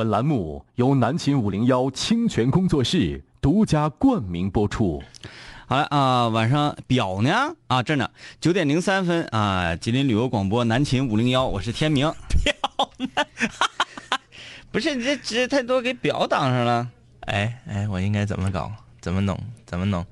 [0.00, 5.02] 本栏目由南秦五零幺清泉工作室独家冠名播出。
[5.66, 8.08] 好了啊，晚上表呢啊，这呢，
[8.40, 12.10] 九点零三分啊，吉林旅游广播南秦五零幺，我是天明。
[12.42, 12.54] 表
[12.96, 13.08] 呢？
[14.72, 16.88] 不是你这值太多，给表挡上了。
[17.26, 18.72] 哎哎，我应该怎么搞？
[19.02, 19.38] 怎么弄？
[19.66, 20.02] 怎么弄？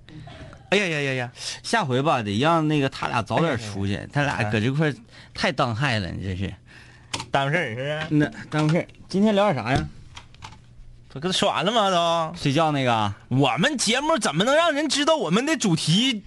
[0.69, 1.33] 哎呀呀呀呀！
[1.63, 4.93] 下回吧，得让那个他俩早点出去，他俩搁这块
[5.33, 6.53] 太当害了，你这是
[7.31, 8.07] 耽误事儿是不是？
[8.11, 8.87] 那耽误事儿。
[9.09, 9.89] 今天聊点啥呀？
[11.11, 11.91] 不跟他说完了吗？
[11.91, 13.13] 都睡觉那个。
[13.29, 16.23] 我们节目怎么能让人知道我们的主题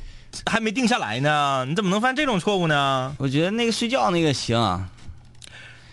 [0.46, 1.66] 还没定下来呢？
[1.70, 3.16] 你怎么能犯这种错误呢？
[3.20, 4.88] 我觉得那个睡觉那个行。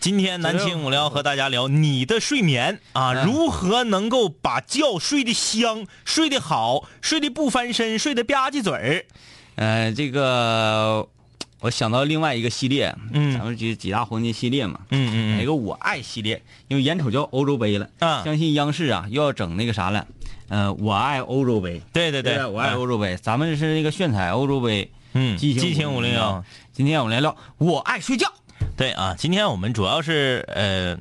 [0.01, 9.05] 今天南青我要和大家聊你的睡眠啊，如何能够把觉睡得香、睡得好、睡得不翻身、睡得吧唧嘴儿。
[9.56, 11.09] 呃，这个
[11.61, 20.07] 我想到另外一个系列，嗯，咱们几几大黄金系列嘛，嗯嗯嗯，一个我爱系列，因为眼瞅就欧洲杯了，啊，相信央视啊又要整那个啥了，
[20.48, 28.33] 呃，我爱欧洲杯，对对对，我爱欧洲杯，咱们是那个炫彩欧洲杯，嗯，激激情五零幺，今天我们来聊我爱睡觉。
[28.77, 30.97] 对啊，今天我们主要是呃，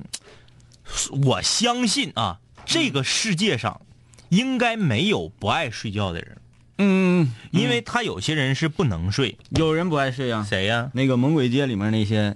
[1.23, 3.81] 我相信啊，这个世界上
[4.29, 6.37] 应该没有不爱睡觉的人。
[6.77, 10.45] 嗯，因为他有些人是不能睡，有人不爱睡啊？
[10.47, 10.89] 谁呀？
[10.93, 12.35] 那个《猛鬼街》里面那些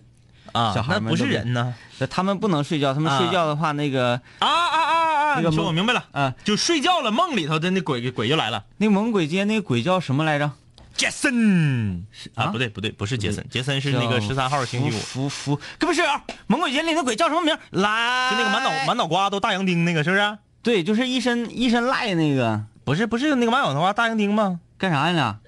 [0.51, 1.73] 啊，小孩那不是人呢。
[2.09, 5.35] 他们不能睡觉，他们睡觉的话，那个啊啊啊啊！
[5.35, 8.65] 那个说我明白了啊，就睡觉了，梦里头的那鬼鬼就来了。
[8.77, 10.51] 那《猛鬼街》那个鬼叫什么来着？
[10.95, 14.99] 杰森啊，不对不对，不是杰森，杰森是那个十三号星期五。
[14.99, 16.21] 福福，可不是啊！
[16.47, 17.55] 猛鬼街里那鬼叫什么名？
[17.69, 20.37] 来，就那个满脑满脑瓜都大洋钉那个，是不是？
[20.63, 24.59] 对，就是一身一身赖那个，不是不是那个网友的话大洋钉吗？
[24.77, 25.39] 干啥呀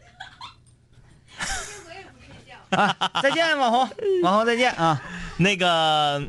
[2.72, 2.76] 你？
[2.78, 2.96] 啊！
[3.22, 3.90] 再见，网红，
[4.24, 5.02] 网红再见啊！
[5.38, 6.22] 那个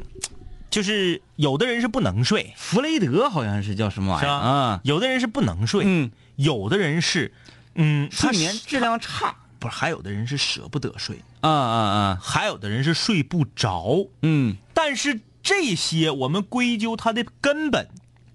[0.70, 4.80] 就是有的人是不能睡，弗雷德好像是叫什么玩意儿啊？
[4.84, 7.32] 有的人是不能睡，嗯，有的人是。
[7.76, 17.88] 嗯，睡眠质量差，不是还有的人是舍不得睡，啊啊啊，还有的人是睡不着，嗯，但是这些我们归咎他的根本，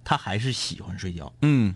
[0.04, 1.74] 他还是喜欢睡觉，嗯，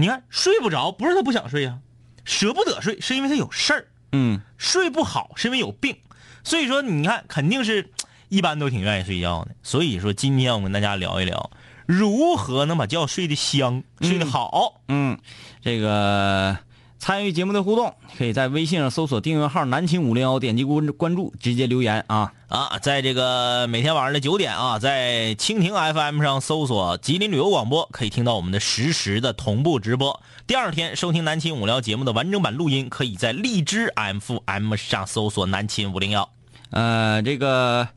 [0.00, 1.78] 你看睡不着不是他不想睡啊，
[2.24, 5.96] 舍不得睡是因为他有事儿，嗯，睡不好是因为有病，
[6.42, 7.90] 所以说你看肯定是
[8.28, 11.50] 一般都挺愿意睡觉的，所以说今天我跟大家聊一聊
[11.86, 15.18] 如何能把觉睡得香，睡得好，嗯，
[15.62, 16.58] 这个。
[17.00, 22.78] 参与节目的互动，可以在微信上搜索订阅号“南秦五零幺”，点击关关注，直接留言啊啊！
[22.78, 30.20] 在这个每天晚上的九点啊，在蜻蜓 FM 上搜索“吉林旅游广播”，可以听到我们的实时的同步直播。
[30.46, 36.28] 第二天收听南秦五聊节目的完整版录音，可以在荔枝 FM 上搜索“南秦五零幺”。
[36.68, 37.88] 呃，这个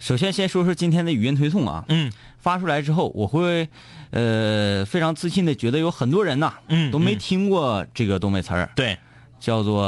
[0.00, 2.10] 首先先说说今天的语音推送啊，嗯，
[2.40, 3.68] 发出来之后，我会。
[4.10, 8.98] 呃，非常自信的觉得有很多人呐，嗯，都没听过这个东北词儿，对，
[9.38, 9.84] 叫做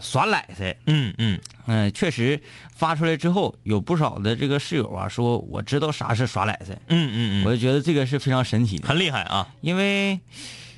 [0.00, 1.40] 耍赖噻，嗯嗯。
[1.70, 2.40] 嗯，确实
[2.74, 10.18] 发出来之后，有不少的这个室友啊说我知道啥是耍赖噻，嗯嗯嗯，我就觉得这个是非常神奇的，很厉害啊，因为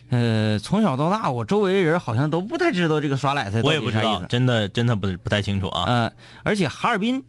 [0.09, 6.13] 呃从小到大，我周围的人好像都不太知道这个耍赖噻，我也不知道，真的真的不不太清楚啊，嗯，
[6.43, 7.23] 而且哈尔滨、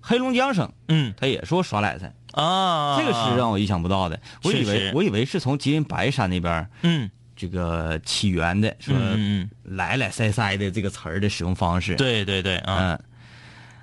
[0.00, 2.12] 黑龙江省，嗯，他也说耍赖噻。
[2.36, 4.20] 啊，这个是让我意想不到的。
[4.44, 8.94] 我以为我以为是从吉林白山那边，嗯，这个起源的，说
[9.64, 11.94] 来来塞塞的这个词儿的使用方式。
[11.96, 12.98] 对对对，嗯，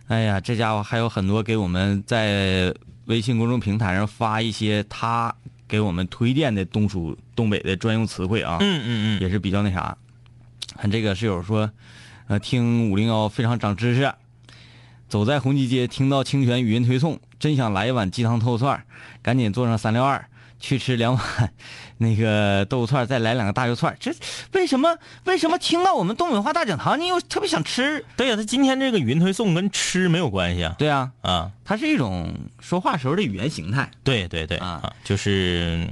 [0.07, 2.71] 哎呀，这家伙还有很多给我们在
[3.05, 5.33] 微信公众平台上发一些他
[5.67, 9.97] 给我们推荐的东属东北的专用词汇啊，嗯嗯嗯，也是比较那啥。
[10.77, 11.69] 看这个室友说，
[12.27, 14.13] 呃，听五零幺非常长知识。
[15.09, 18.81] 走在红旗街，听到清泉语音推送，真想来一碗鸡汤豆腐串
[19.21, 20.23] 赶紧坐上三六二
[20.61, 21.53] 去吃两碗
[21.99, 24.15] 那个豆腐串再来两个大肉串这
[24.53, 24.97] 为什么？
[25.25, 28.05] 为什么听到我们东北话大讲堂，你又特别想吃？
[28.15, 30.73] 对呀，他今天这个语音推送跟吃没有关系啊。
[30.79, 33.91] 对啊，啊，它是一种说话时候的语言形态。
[34.05, 35.85] 对对对啊，就是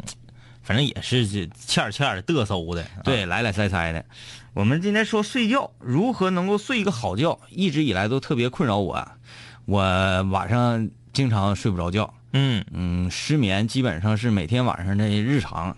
[0.64, 4.06] 反正也是欠欠的嘚瑟的，对，来来塞塞的。
[4.54, 9.06] 我们今天说睡觉，如何能够睡一个好觉，一直以来都特别困扰我。
[9.66, 9.80] 我
[10.32, 15.76] 晚上经常睡不着觉，嗯嗯，失眠基本上是每天晚上的日常。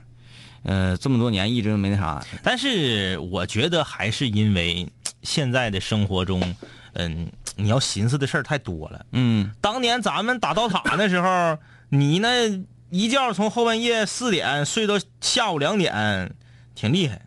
[0.64, 2.26] 呃，这么多年一直没那啥。
[2.42, 4.88] 但是我觉得还是因为
[5.22, 6.56] 现在的生活中，
[6.94, 7.28] 嗯，
[7.58, 9.06] 你要寻思的事儿太多了。
[9.12, 11.58] 嗯，当年咱们打刀塔的时候，
[11.90, 12.48] 你那
[12.92, 16.34] 一觉从后半夜四点睡到下午两点，
[16.76, 17.22] 挺厉害。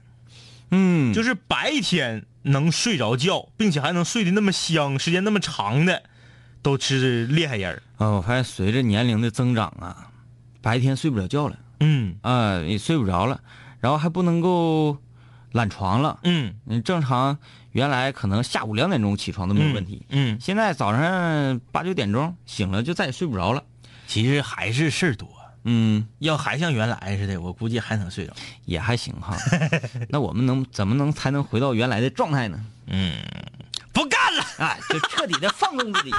[0.71, 6.05] 嗯，就是白天能睡着觉，并且还能睡得那么香，时间那么长的，
[6.63, 10.09] 都是厉害人啊，我发现随着年龄的增长啊，
[10.61, 13.41] 白天睡不了觉了嗯啊、也睡不着了，
[13.81, 14.97] 然后还不能够
[15.53, 16.19] 懒床了。
[16.25, 17.39] 嗯，你正常
[17.73, 23.63] 原来可能下午两点钟起床都没有问题，嗯，现在早上八九点钟醒了就再也睡不着了。
[24.07, 25.29] 其实还是事儿多。
[25.65, 28.33] 嗯，要还像原来似的，我估计还能睡着。
[28.67, 29.37] 也还行哈。
[30.09, 32.65] 那我们能怎么能才能回到原来的状态呢？
[32.87, 33.17] 嗯，
[33.93, 34.45] 不干了。
[34.59, 36.15] 哎，就彻底的放纵自己。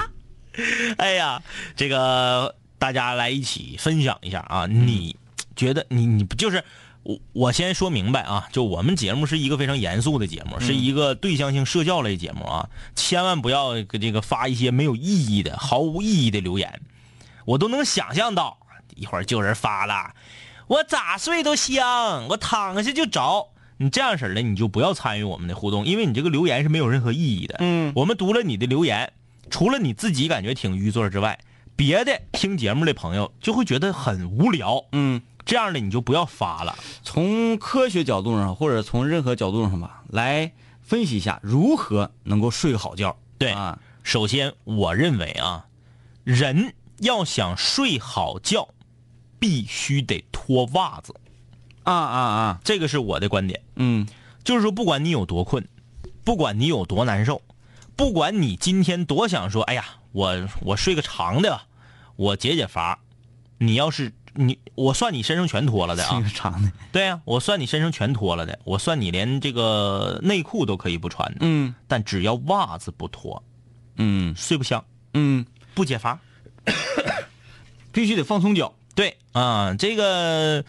[0.98, 1.42] 哎呀，
[1.76, 4.66] 这个大家来一起分享一下啊！
[4.66, 5.16] 你
[5.56, 6.62] 觉得你你不就是
[7.02, 7.18] 我？
[7.32, 16.80] 我先说明白啊，就我们节目是一个非常严肃的节目，是一个对象性社交类节目啊，千万不要这个发一些没有意义的、毫无意义的留言。
[17.44, 18.58] 我都能想象到，
[18.94, 20.12] 一会儿就有人发了，
[20.66, 23.48] 我咋睡都香，我躺下就着。
[23.80, 27.56] 你这样式儿的，你就不要参与我们的互动，因为你这个留言是没有任何意义的。
[27.60, 29.12] 嗯我们读了你的留言，
[29.48, 31.38] 除了你自己感觉挺愚作之外，
[31.74, 34.84] 别的听节目的朋友就会觉得很无聊。
[34.92, 36.76] 嗯，这样的你就不要发了。
[37.02, 40.52] 从科学角度上，或者从任何角度上吧，来
[40.82, 43.16] 分析一下如何能够睡个好觉。
[43.38, 45.66] 对啊，首先，我认为啊，
[46.24, 48.68] 人要想睡好觉，
[49.38, 51.14] 必须得脱袜子，
[51.84, 53.62] 啊啊啊，这个是我的观点。
[53.76, 54.06] 嗯
[54.42, 55.68] 就是说，不管你有多困，
[56.24, 57.42] 不管你有多难受，
[57.98, 61.66] 不管你今天多想说，哎呀，我我睡个长的吧，
[62.14, 63.00] 我解解乏。
[63.58, 66.28] 你要是你，我算你身上全脱了的这啊个。
[66.28, 73.42] 长的，对呀、我算你身上全脱了的，我算你连这个内裤都可以不穿的，嗯但只要袜子不脱，
[73.96, 74.84] 嗯睡不香，
[75.14, 75.44] 嗯，
[75.74, 76.20] 不解乏。
[77.90, 78.72] 必须得放松脚。
[78.94, 80.64] 对啊，这个，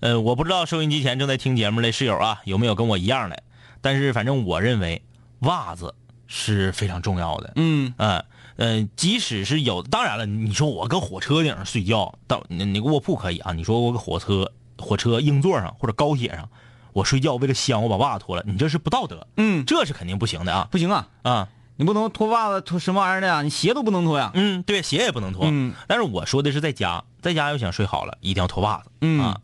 [0.00, 3.40] 呃，我不知道收音机前正在听节目的室友啊，有没有跟我一样的？
[3.80, 5.00] 但是反正我认为
[5.40, 5.94] 袜子
[6.34, 7.52] 是非常重要的。
[7.56, 8.24] 嗯嗯
[8.56, 13.52] 呃，即使是有，当然了，你说我搁火车顶上睡觉，到那那个卧铺可以啊。
[13.52, 16.48] 你说我搁火车火车硬座上或者高铁上，
[16.94, 21.48] 我睡觉为了香，我把袜子脱了，你这是不道德，嗯，这是肯定不行的啊不行啊，啊！
[21.76, 23.42] 你不能脱袜子脱什么玩意儿的呀？
[23.42, 24.30] 你鞋都不能脱呀。
[24.34, 25.46] 嗯，对，鞋也不能脱。
[25.50, 28.90] 嗯但是我说的是在家，在家要想睡好了，一定要脱袜子。
[29.00, 29.40] 嗯啊，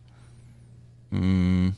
[1.10, 1.74] 嗯，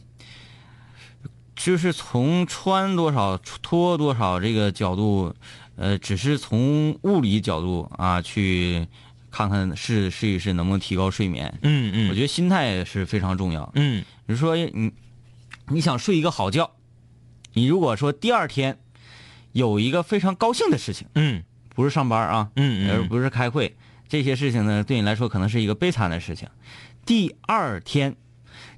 [1.62, 5.34] 就是从穿多少、脱多少这个角度，
[5.76, 8.88] 呃，只是从物理角度啊去
[9.30, 11.52] 看看试试一试能不能提高睡眠。
[11.60, 13.70] 嗯嗯，我觉得心态是非常重要。
[13.74, 14.90] 嗯比如说你
[15.68, 16.70] 你想睡一个好觉，
[17.52, 18.78] 你如果说第二天
[19.52, 21.42] 有一个非常高兴的事情，嗯
[21.74, 23.76] 不是上班啊，嗯嗯而不是开会，
[24.08, 26.48] 这些事情呢，对你来说可能是一个悲惨的事情。
[27.04, 28.16] 第二天，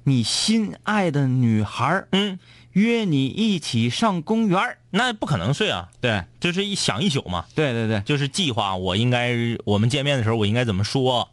[0.03, 2.37] 你心爱的女孩儿嗯，
[2.73, 9.35] 约你一起上公园儿那不可能睡啊，对就是一想一宿嘛，对对对，就是计划我应该
[9.65, 11.29] 我们见面的时候我应该怎么说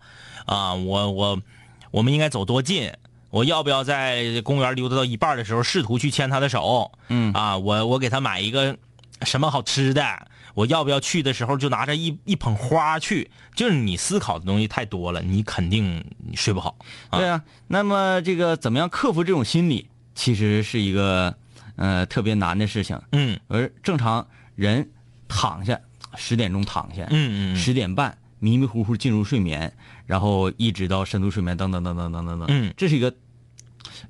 [0.46, 0.74] 啊？
[0.74, 1.42] 我我
[1.90, 2.92] 我们应该走多近？
[3.30, 6.90] 我要不要在公园溜达到一半的时候试图去牵他的手？
[7.08, 8.76] 嗯啊，我我给他买一个
[9.22, 10.26] 什么好吃的？
[10.54, 13.30] 我要不要去的时候就拿着一一捧花去？
[13.54, 16.74] 就是你思考的东西太多了，你肯定你睡不好。
[17.10, 17.40] 啊对啊。
[17.68, 19.89] 那么这个怎么样克服这种心理，
[20.20, 21.34] 其实是一个
[21.76, 23.00] 呃特别难的事情。
[23.12, 23.40] 嗯。
[23.48, 24.86] 而正常人
[25.26, 25.80] 躺下
[26.14, 27.56] 十点钟躺下，嗯嗯嗯。
[27.56, 29.72] 十点半迷迷糊糊进入睡眠，
[30.04, 32.74] 然后一直到深度睡眠，等等等等等等等，嗯。
[32.76, 33.14] 这是一个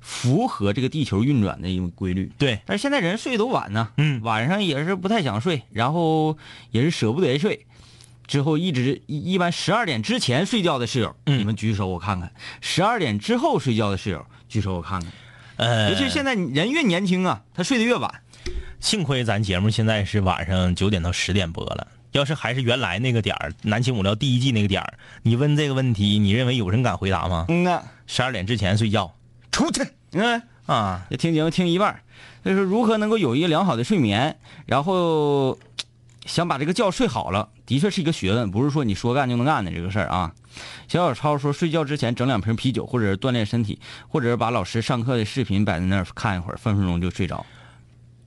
[0.01, 2.29] 符合这个地球运转的一个规律。
[2.37, 4.21] 对，但是现在人睡都晚呢，嗯。
[4.21, 6.37] 晚上也是不太想睡，然后
[6.71, 7.65] 也是舍不得睡，
[8.27, 11.39] 之后一直一一般十二点之前睡觉的室友，嗯。
[11.39, 12.27] 你们举手我看看；
[12.59, 15.09] 十二点之后睡觉的室友，举手我看看。
[15.61, 18.11] 呃，尤其现在人越年轻啊，他睡得越晚。
[18.79, 21.87] 幸亏咱节目现在是晚上九点到十点播了。
[22.13, 27.45] 要是还是原来那个点儿，南青五聊第一季那个点儿，你问这个问题，你认为有人敢回答吗？
[27.47, 29.15] 嗯呐，十二点之前睡觉，
[29.51, 30.41] 出去嗯。
[30.65, 31.05] 啊！
[31.09, 32.01] 就听节目听一半儿，
[32.45, 35.57] 就是如何能够有一个良好的睡眠，然后
[36.25, 40.33] 想把这个觉睡好了，的确是一个学问，不是说你说干就能干的这个事儿啊。
[40.87, 47.45] 小小超说，睡觉之前整两瓶啤酒，或者是锻炼身体，或者是把老师上课的视频摆在那儿看一会儿，分分钟就睡着。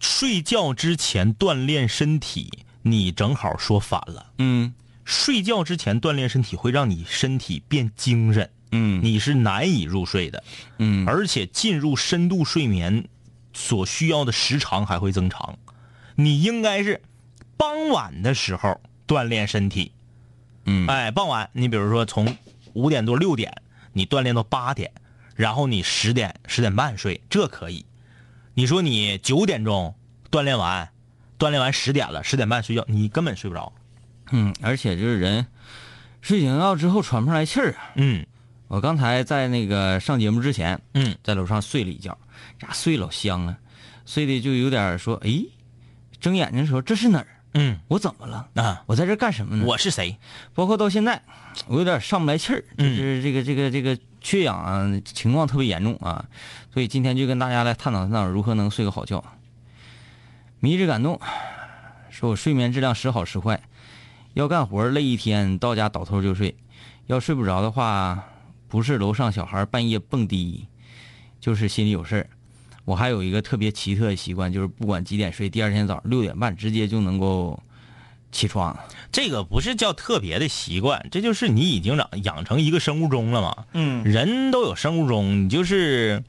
[0.00, 2.50] 睡觉之前锻炼身体，
[2.82, 4.32] 你正好说反了。
[4.38, 10.42] 嗯睡觉之前锻炼身体会让你身体变精神，嗯你是难以入睡的，
[10.78, 13.06] 嗯而且进入深度睡眠
[13.52, 15.58] 所需要的时长还会增长。
[16.16, 17.02] 你应该是
[17.56, 19.92] 傍晚的时候锻炼身体，
[20.66, 22.36] 嗯哎，傍晚你比如说从
[22.72, 23.52] 五点多六点，
[23.92, 24.90] 你锻炼到八点，
[25.34, 27.84] 然后你十点十点半睡，这可以。
[28.54, 29.94] 你说你九点钟
[30.30, 30.88] 锻炼完，
[31.38, 33.72] 锻炼完十点了，十点半睡觉，你根本睡不着。
[34.30, 35.46] 嗯，而且就是人
[36.22, 37.92] 睡醒觉之后喘不上来气儿啊。
[37.96, 38.24] 嗯
[38.68, 42.16] 我刚才在那个上节目之前，嗯在楼上睡了一觉，
[42.58, 43.58] 咋睡老香了，
[44.06, 45.44] 睡的就有点说，哎，
[46.20, 47.26] 睁眼睛的时候这是哪儿？
[47.54, 48.48] 嗯我怎么了？
[48.54, 49.64] 啊，我在这干什么呢？
[49.64, 50.16] 我是谁？
[50.54, 51.22] 包括到现在，
[51.66, 56.24] 我有点上不来气儿，就是这个这个这个缺氧啊情况特别严重啊，
[56.72, 59.24] 所以今天就跟大家来探讨探讨如何能睡个好觉。
[60.58, 61.20] 迷之感动，
[62.10, 63.62] 说我睡眠质量时好时坏，
[64.32, 66.56] 要干活累一天，到家倒头就睡，
[67.06, 68.24] 要睡不着的话，
[68.66, 70.66] 不是楼上小孩半夜蹦迪，
[71.38, 72.26] 就是心里有事儿。
[72.84, 77.58] 我还有一个特别奇特的习惯，就是不管几点睡，第二天早上六点半直接就能够
[78.30, 78.78] 起床。
[79.10, 83.66] 这个不是叫特别的习惯，这就是你已经养养成一个生物钟了嘛。
[83.72, 86.22] 嗯人都有生物钟，你就是，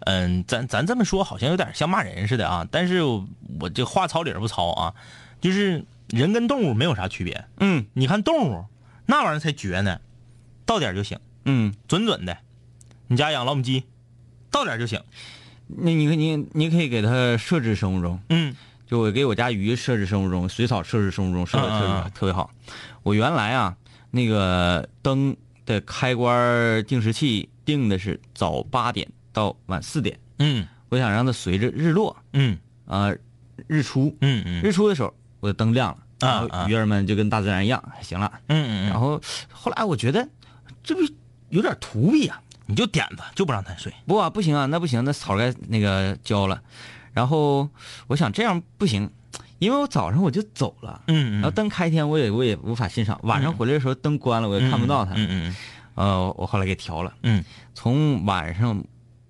[0.00, 2.66] 嗯，咱咱这么说好像有点像骂人似的啊。
[2.70, 3.28] 但是我
[3.60, 4.94] 我这话糙理儿不糙啊，
[5.40, 7.44] 就是人跟动物没有啥区别。
[7.58, 8.64] 嗯你看动物
[9.06, 10.00] 那玩意儿才绝呢，
[10.64, 11.74] 到点就行，嗯。
[11.86, 12.38] 准准的。
[13.06, 13.84] 你家养老母鸡，
[14.50, 15.00] 到点就行。
[15.66, 18.54] 那你可你你可以给它设置生物钟，嗯。
[18.86, 22.48] 就我给我家鱼设置生物钟，水草设置生物钟，设置特别、特别好。
[23.02, 23.76] 我原来啊，
[24.12, 30.68] 那个灯的开关定时器定的是早八点到晚四点，嗯。
[30.88, 32.56] 我想让它随着日落嗯。
[32.86, 33.12] 啊、
[33.66, 34.62] 日出，嗯嗯。
[34.62, 36.66] 日出的时候我的灯亮了，啊然后啊。
[36.68, 38.30] 鱼儿们就跟大自然一样，行了。
[38.46, 39.20] 嗯嗯，然后
[39.50, 40.28] 后来我觉得
[40.84, 41.00] 这不
[41.48, 43.92] 有点图弊啊，你就点子就不让他睡。
[44.06, 46.60] 不啊，不行啊，那不行，那草该那个浇了。
[47.12, 47.68] 然后
[48.08, 49.10] 我想这样不行，
[49.58, 55.12] 因为我早上我就走了，嗯然后灯开天我也我也无法欣赏，晚上回来的时候灯关了我也看不到他。
[55.14, 55.56] 嗯嗯
[55.94, 57.42] 呃，我后来给调了，嗯
[57.74, 58.84] 从晚上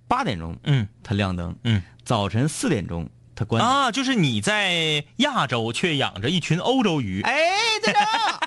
[0.08, 3.70] 八点钟嗯它亮灯，嗯早晨四点钟他关灯。
[3.70, 7.22] 啊，就是你在亚洲却养着一群欧洲鱼。
[7.22, 7.36] 哎，
[7.84, 8.00] 对了，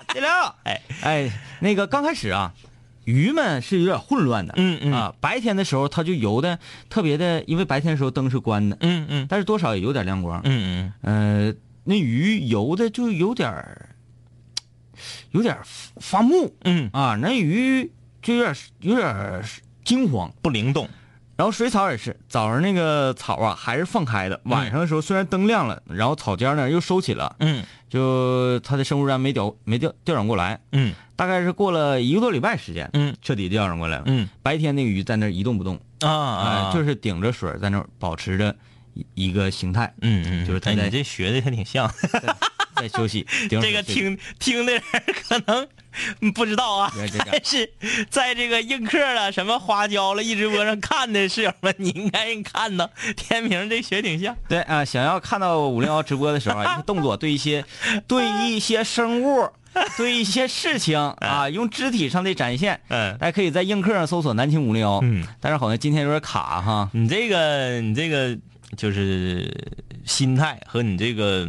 [0.14, 1.32] 对了，哎哎，
[1.62, 2.54] 那个刚开始啊，
[3.10, 4.94] 鱼们是有点混乱的，嗯嗯。
[4.94, 9.28] 啊，白天的时候它就游的特别的，因为白天的时候灯是关的，嗯嗯。
[9.28, 11.50] 但是多少也有点亮光，嗯嗯。
[11.50, 13.90] 呃，那鱼游的就有点儿，
[15.32, 15.62] 有点儿
[15.98, 16.54] 发木。
[16.64, 19.44] 嗯，啊，那鱼就有点有点
[19.84, 20.32] 惊慌。
[20.42, 20.88] 不灵动。
[21.36, 30.94] 然后水草也是，早上那个草啊还是放开的，晚上的时候虽然灯亮了，然后草尖呢又收起了，嗯就他的生物站没调没调调转过来，嗯。
[31.16, 33.16] 大概是过了一个多礼拜时间，嗯。
[33.22, 34.04] 彻底调转过来了。
[34.08, 34.30] 嗯。
[34.42, 38.56] 白天那个鱼在那儿一动不动，啊啊、啊，就是顶着水在那儿保持着
[38.94, 41.92] 一一个形态，嗯嗯，哎就是他在你这学的还挺像。
[42.76, 43.28] 在休息。
[43.50, 44.82] 这个听听的人
[45.28, 45.68] 可能
[46.34, 46.92] 不知道啊
[47.32, 47.70] 但是
[48.10, 54.36] 在这个映客了、什么花椒了、一直播上看的室友们，你应该看到 天明这学挺像。
[54.48, 57.64] 对啊、想要看到五零幺直播的时候啊，一些动作对一些
[58.08, 59.50] 对一些生物。
[59.96, 65.00] 对一些事情啊，用肢体上的展现，嗯大家可以在映客上搜索“南青五零幺”。
[65.04, 66.90] 嗯，但是好像今天有点卡哈。
[66.92, 68.36] 你这个你这个
[68.76, 69.48] 就是
[70.06, 71.48] 心态和你这个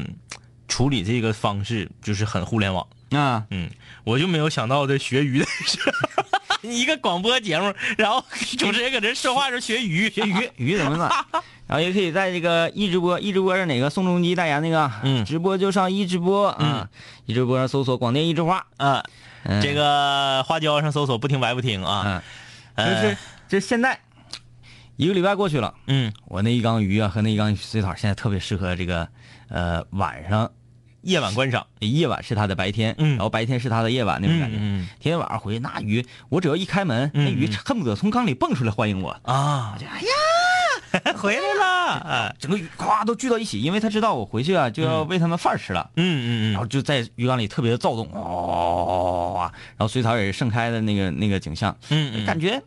[0.69, 2.87] 处理这个方式，就是很互联网。
[3.11, 3.69] 啊，嗯，
[4.05, 5.79] 我就没有想到这学鱼的事。
[6.63, 8.23] 你一个广播节目，然后
[8.59, 11.43] 主持人搁这说话的时候学鱼，学鱼 鱼怎么办？
[11.67, 13.89] 然后也可以在这个一直播，一直播是哪个？
[13.89, 16.89] 宋仲基代言那个，嗯直播就上一直播啊，
[17.25, 19.03] 一直播上搜索广电一枝花，啊。
[19.43, 22.23] 嗯这个花椒上搜索“不听白不听”啊。
[22.75, 23.17] 嗯，就是
[23.49, 23.99] 这现在
[24.97, 29.09] 一个礼拜过去了，嗯，我那一缸鱼啊和那一缸水草现在特别适合这个
[29.49, 30.51] 呃晚上
[31.03, 31.67] 夜晚观赏。
[31.81, 34.57] 夜晚是它的白天，嗯然后白天是它的夜晚那种感觉。
[34.57, 39.11] 嗯嗯天天晚上回去那鱼，我只要一开门，那鱼恨不得从缸里蹦出来欢迎我。
[39.23, 40.01] 啊，就哎
[41.05, 41.71] 呀， 回来了。
[41.91, 52.63] 啊整个鱼咵都聚到一起，因为他知道我回去啊就要喂他们饭吃了，嗯嗯嗯然后就在鱼缸里特别的躁动，哇、然后水草也是盛开的那个那个景象，嗯嗯，感觉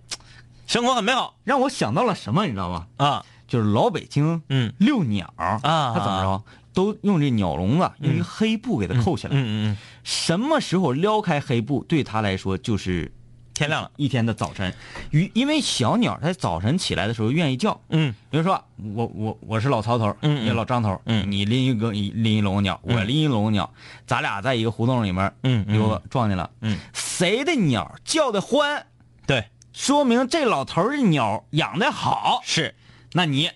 [0.67, 2.87] 生活很美好让我想到了什么，你知道吗？
[2.97, 3.25] 啊。
[3.45, 6.43] 就是老北京嗯遛鸟啊他怎么着
[6.74, 13.12] 都用这鸟笼子用一个黑布给它扣起来，嗯嗯，什么时候撩开黑布对他来说就是
[13.53, 13.92] 天亮了。
[13.98, 14.74] 一天的早晨。
[15.12, 18.13] 与因为小鸟它早晨起来的时候愿意叫，嗯。
[18.32, 18.63] 比如说
[18.96, 21.32] 我我我是老曹头，嗯也老张头，嗯。
[21.32, 23.72] 你拎一个拎一笼鸟，我拎一笼鸟，
[24.08, 25.77] 咱俩在一个胡同里面，嗯嗯。
[25.77, 28.88] 溜达撞见了，嗯，谁的鸟叫的欢，
[29.27, 32.74] 对，说明这老头的鸟养的好，是。
[33.15, 33.51] 那你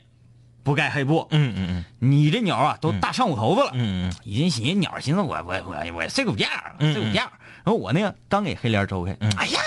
[0.67, 1.85] 不盖黑布，嗯嗯嗯。
[1.99, 7.21] 你这鸟啊都大上午头子了，嗯嗯已经寻思鸟寻思我我我我睡狗觉儿，嗯睡狗觉，
[7.63, 9.59] 然后我那个刚给黑帘抽开，哎呀，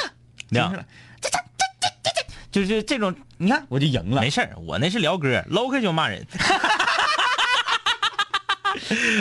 [0.51, 0.85] 亮了，
[1.23, 1.39] 这这
[1.81, 4.21] 这这这，就是这种，你看我就赢了。
[4.21, 6.27] 没，事儿，我那是聊歌，搂开就骂人。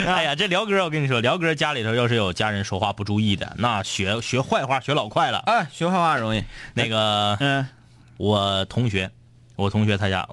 [0.06, 5.38] 哎呀，这辽哥，我跟你说，辽哥家里头要是有家人说话不注意的，那学学坏话学老快了。
[5.46, 6.44] 哎，学坏话容易。
[6.74, 7.66] 那个，嗯。
[8.18, 9.10] 我同学，
[9.56, 10.28] 我同学他家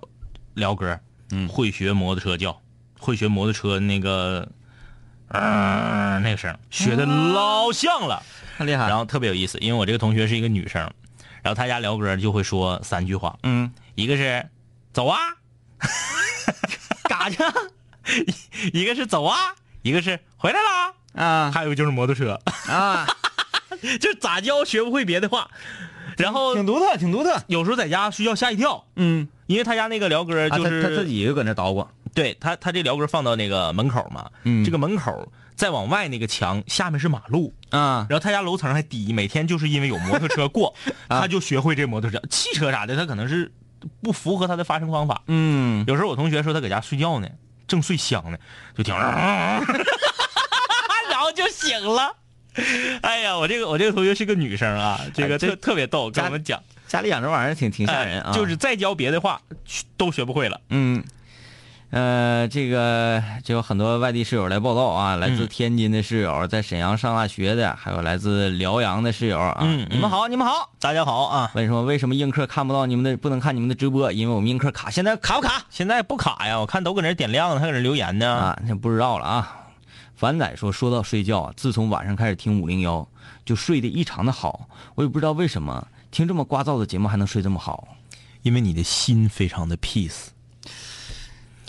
[0.56, 1.00] 辽哥，
[1.32, 1.48] 嗯。
[1.48, 2.62] 会学摩托车叫，
[3.00, 4.48] 会学摩托车那个，
[5.30, 8.24] 呃，那个声学的老像了。
[8.58, 8.88] 太厉害。
[8.88, 10.82] 然后特别有意思，因为我这个同学是一个女生，
[11.44, 14.50] 然后他家辽哥就会说三句话，嗯，一个是
[14.94, 15.20] 走啊，
[17.04, 17.38] 嘎去
[18.74, 21.52] 一个是走啊，一个是回来啦，啊。
[21.52, 23.06] 还有就是摩托车，啊，
[24.00, 25.50] 就咋教学不会别的话。
[26.18, 27.44] 然后挺独特，挺独特。
[27.46, 31.86] 有时候在家睡觉吓一跳，嗯，因为他家那个辽哥啊就是、他他自己就搁那捣鼓。
[32.14, 40.74] 对他他这辽哥放到那个门口嘛，嗯这个门口再往外那个墙下面是马路，啊然后他家楼层还低，每天就是因为有摩托车过，
[41.08, 43.52] 啊他就学会这摩托车、汽车啥的，他可能是
[44.02, 45.22] 不符合他的发声方法。
[45.28, 47.28] 嗯，有时候我同学说他搁家睡觉呢，
[47.68, 48.38] 正睡香呢，
[48.76, 49.64] 就听， 然
[51.20, 52.16] 后就醒了。
[53.02, 58.32] 哎呀，我这个我这个同学是个女生啊，这个特特别逗，跟家我们讲，家里养这玩意儿挺挺吓人啊。
[58.32, 59.42] 哎就是再教别的话
[59.98, 60.60] 都学不会了。
[60.70, 61.04] 嗯，
[61.90, 69.58] 呃，这个就有很多外地室友来报道啊，来自嗯天津的室友，在沈阳上大学的，还有来自辽阳的室友啊。
[69.62, 70.72] 嗯嗯你们好，你们好。
[70.80, 74.12] 大家好啊，为什么为什么映客看不到你们的，不能看你们的直播？
[74.12, 75.64] 因为我们映客卡，现在卡不卡？
[75.70, 78.34] 现在不卡呀，我看都搁那点亮了，还搁那留言呢。
[78.34, 79.54] 啊，那不知道了啊。
[80.16, 83.08] 凡仔说，说到睡觉啊，自从晚上开始听五零幺，
[83.46, 84.68] 就睡得异常的好。
[84.96, 87.88] 我也不知道为什么，听这么聒噪的节目还能睡这么好。
[88.44, 90.28] 因为你的心非常的 peace，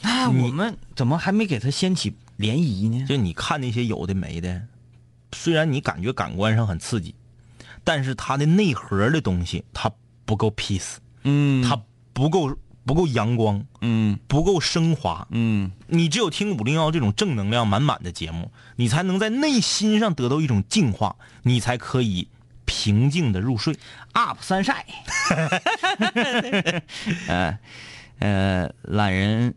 [0.03, 3.05] 那我们怎么还没给他掀起涟漪呢？
[3.05, 4.63] 就你看那些有的没的，
[5.33, 7.17] 虽然你感觉感官上很刺激，
[7.83, 9.91] 但是它的内核的东西它
[10.25, 15.27] 不够 peace，嗯它不够不够阳光，嗯不够升华。
[15.31, 22.29] 嗯你只有听五零幺这种正能量满满的节目，你才能在内心上得到一种净化，你才可以
[22.89, 23.77] 平静的入睡。
[24.15, 24.83] ，up 三晒。
[27.29, 27.59] 呃
[28.19, 29.55] 呃，懒人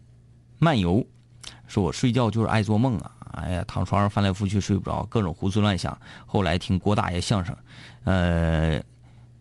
[0.59, 1.07] 漫游
[1.65, 3.11] 说，我睡觉就是爱做梦啊！
[3.31, 5.97] 哎呀，躺床上翻来覆去睡不着，各种胡思乱想。
[6.25, 7.55] 后来听郭大爷相声，
[8.03, 8.83] 呃，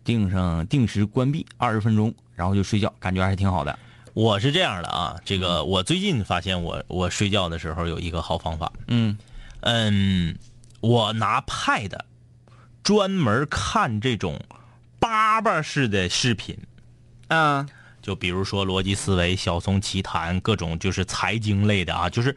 [0.05, 3.77] 定上定时关闭二十分钟，然后就睡觉，感觉还是挺好的。
[4.13, 9.17] 我是这样的啊，这个我最近发现我我睡觉的时候有一个好方法，嗯
[9.59, 10.37] 嗯，
[10.79, 11.91] 我拿 Pad
[12.83, 14.39] 专门看这种
[14.99, 16.57] 叭叭式的视频，
[17.27, 17.65] 啊。
[18.01, 22.35] 就比如说逻辑思维、小松奇谈各种就是财经类的啊，就是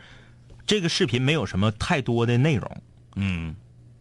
[0.66, 2.82] 这个视频没有什么太多的内容。
[3.16, 3.56] 嗯。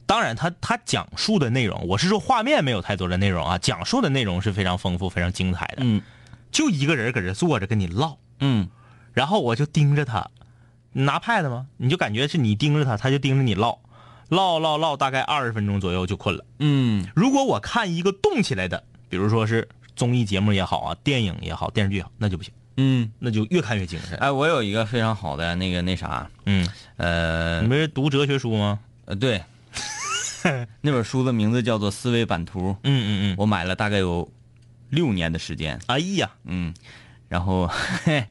[0.05, 5.77] 当然他，他讲述的内容，我是说画面没有太多的内容啊，讲述的内容是非常丰富、非常精彩的。
[5.79, 6.01] 嗯。
[6.51, 8.67] 就一个人搁这坐着跟你唠，嗯。
[9.13, 10.29] 然后我就盯着他，
[10.91, 11.67] 你拿 pad 吗？
[11.77, 13.79] 你就感觉是你盯着他，他就盯着你唠，
[14.33, 16.43] 唠唠唠，大概二十分钟左右就困了。
[16.59, 23.11] 嗯如果我看一个动起来的，比如说是综艺节目也好啊，电影也好，电视剧也好，那就不行，嗯。
[23.19, 24.17] 那就越看越精神。
[24.17, 26.67] 哎，我有一个非常好的那个那啥，嗯，
[26.97, 28.79] 呃你不是读哲学书吗？
[29.05, 29.43] 呃，对，
[30.81, 33.35] 那本书的名字叫做《思维版图》，嗯嗯嗯。
[33.37, 34.27] 我买了大概有
[34.89, 36.73] 六年的时间，哎呀，嗯，
[37.29, 37.67] 然后
[38.03, 38.25] 嘿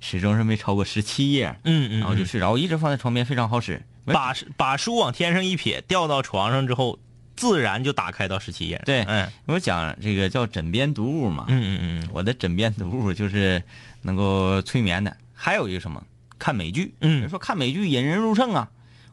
[0.00, 3.82] 始终是没超过十七页，嗯嗯，然后就睡着，我一直放在床边，非常好使。
[4.08, 6.98] 没把把书往天上一撇，掉到床上之后，
[7.36, 8.82] 自然就打开到十七页。
[8.84, 13.62] 对嗯我讲这个叫枕边读物嘛，嗯嗯嗯我的枕边读物就是
[14.02, 15.16] 能够催眠的。
[15.32, 16.02] 还有一个什么，
[16.38, 18.68] 看美剧，嗯人说看美剧引人入胜啊，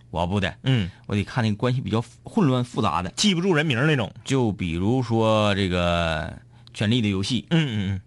[0.10, 4.12] 我不得，嗯，我得看那个关系比较混乱复杂的，记不住人名那种。
[4.24, 6.28] 就比如说这个
[6.74, 8.02] 《权力的游戏》，嗯嗯嗯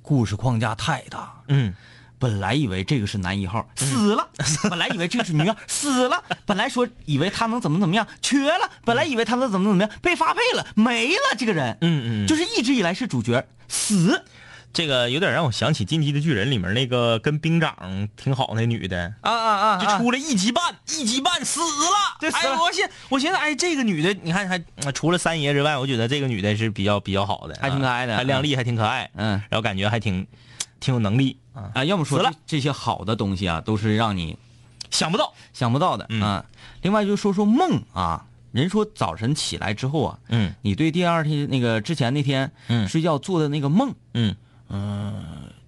[0.00, 1.74] 故事框架太大，嗯
[2.20, 4.28] 本来以为这个是男一号死了，
[4.68, 14.22] 本来以为这个是女二 死了，本来说以为他能怎么怎么样瘸了，本来以为他能怎么怎么样被发配了没了，这个人，嗯嗯，就是是一直以来是主角死。
[14.72, 19.12] 这个有点让我想起《进击的巨人》里面那个跟兵长挺好那女的。
[19.20, 22.30] 啊啊啊就出了一级半，一级半死了。
[22.32, 29.30] 哎，我现我寻思，哎，这个女的，你看还呃除了三爷之外，我觉得这个女的是比较比较好的，还挺可爱的啊还靓丽，还挺可爱，嗯。
[29.50, 30.24] 然后感觉还挺
[30.80, 31.70] 挺有能力啊。
[31.74, 34.36] 啊，要么说了这这些好的东西啊，都是让你
[34.90, 36.46] 想不到，想不到的嗯啊。
[36.82, 44.34] 另外就说说梦啊，人说早晨起来之后啊，嗯你对第二天那个之前那天嗯睡觉做的那个梦嗯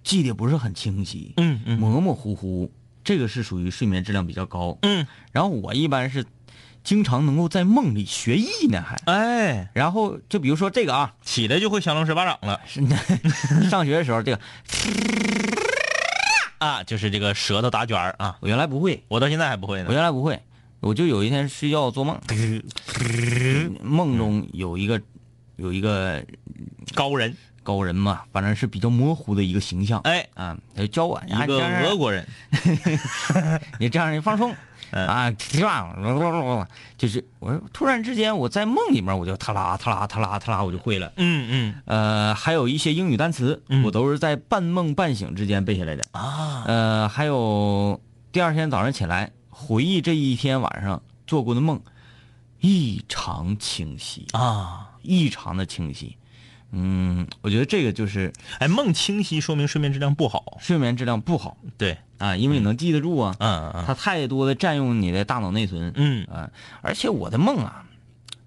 [0.03, 2.69] 记得不是很清晰，嗯嗯模模糊糊，
[3.05, 4.77] 这个是属于睡眠质量比较高。
[4.81, 6.25] 嗯，然后我一般是
[6.83, 8.95] 经常能够在梦里学艺呢，还。
[9.05, 12.59] 哎，然后就比如说这个啊，起来就会降龙十八掌了。
[12.65, 12.81] 是
[13.69, 14.39] 上学的时候这个
[16.59, 19.85] 啊，就是这个舌头打卷儿啊，我原来不会，我到现在还不会呢。
[19.89, 19.93] 我。
[19.93, 20.39] 原来不会，
[20.79, 22.19] 我就有一天睡觉做梦，
[23.83, 25.01] 梦中有一个
[25.55, 26.23] 有一个
[26.93, 29.99] 高人，高人嘛，反正是比较模糊的一个形象。
[30.01, 32.27] 哎，啊，他就教我一个俄，国人，
[33.79, 34.53] 你这样你放松。
[34.95, 35.31] 嗯啊，
[36.99, 41.11] 就是我突然之间我在梦里面我就他啦他啦他啦他啦我就会了。
[41.15, 46.03] 嗯嗯呃，还有一些英语单词，嗯我都是在半梦半醒之间背下来的。
[46.11, 47.99] 啊，呃，还有
[48.31, 51.81] 第二天早上起来回忆这一天晚上做过的梦，
[52.61, 56.15] 异常清晰，啊，异常的清晰。
[56.73, 60.57] 嗯，我觉得这个就是哎，梦清晰说明睡眠质量不好。
[60.59, 61.55] 睡眠质量不好。
[61.77, 65.93] 对，啊，因为你能记得住啊，嗯嗯它太多的占用你的大脑内存。
[65.95, 66.25] 嗯。
[66.25, 66.49] 啊，
[66.81, 67.85] 而且我的梦啊，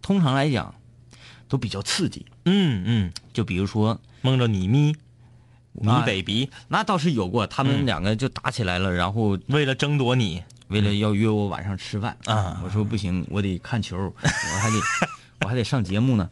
[0.02, 0.74] 通常来讲
[1.48, 4.00] 都比较刺激，嗯嗯，就比如说。
[4.22, 4.96] 梦着你咪，
[5.72, 12.16] 你啊 baby，那倒是有过，他们嗯两个就打起来了，然后为了争夺你，为了要约我晚上吃饭。
[12.24, 12.60] 啊。
[12.64, 14.76] 我说不行，我得看球，我还得
[15.42, 16.28] 我还得上节目呢。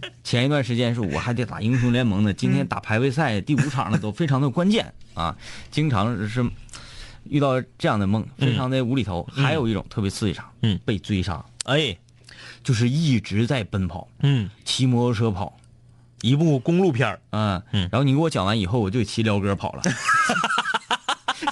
[0.24, 5.36] 前一段时间是我还得打英雄联盟呢，今天打排位赛第五场呢，都非常的关键啊，
[5.70, 6.44] 经常是
[7.24, 9.28] 遇到这样的梦，非常的无厘头。
[9.32, 10.78] 还有一种特别刺激场，嗯。
[10.84, 11.96] 被追杀，哎，
[12.62, 15.56] 就是一直在奔跑，嗯，骑摩托车跑。
[16.22, 17.20] 一部公路片儿。
[17.30, 17.88] 嗯，嗯。
[17.92, 19.82] 然后你给我讲完以后，我就骑辽哥跑了，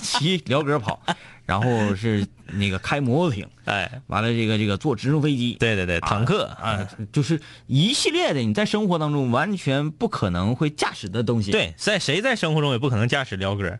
[0.03, 1.01] 骑辽哥跑，
[1.45, 13.79] 然后是那个开摩托艇，哎，完了这个这个坐直升飞机，对对对，坦克啊，就是一系列的你在生活当中完全不可能会驾驶的东西。，对，在谁在生活中也不可能驾驶辽哥，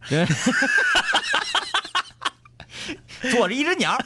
[3.31, 3.99] 坐着一只鸟，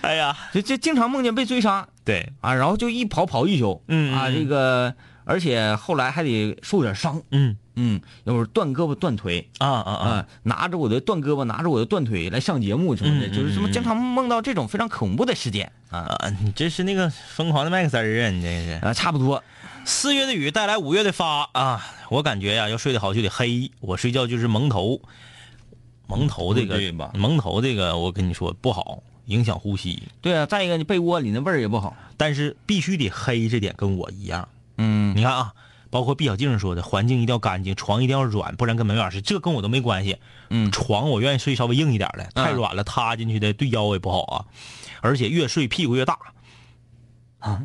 [0.00, 9.48] 哎呀，就就经常梦见被追杀对，啊，然后就一跑跑一宿，啊，嗯嗯这个而且后来还得受点伤，嗯嗯，要不是断胳膊断腿。
[9.58, 18.84] 啊啊啊，啊，拿着我的断胳膊，拿着我的断腿来上节目什么的，就是什么嗯经常梦到这种非常恐怖的事件啊啊，你这是那个疯狂的麦克斯儿啊，你这是。
[18.84, 19.42] 啊，差不多。
[19.84, 21.82] 四月的雨带来五月的发啊！
[22.10, 25.00] 我感觉呀、要睡得好就得黑，我睡觉就是蒙头，
[26.06, 30.02] 蒙头这个不对吧蒙头这个，我跟你说不好，影响呼吸。
[30.20, 31.96] 对啊，再一个你被窝里那味儿也不好。
[32.18, 34.46] 但是必须得黑，这点跟我一样。
[34.76, 35.52] 嗯，你看啊，
[35.90, 39.20] 包括毕小静说的，环境一定要干净，床一定要软，不然根本没法睡。
[39.20, 40.18] 这跟我都没关系。
[40.50, 44.44] 嗯床我愿意睡稍微硬一点的，嗯太软了塌进去的对腰也不好啊。
[45.00, 46.18] 而且越睡屁股越大。
[47.38, 47.62] 啊，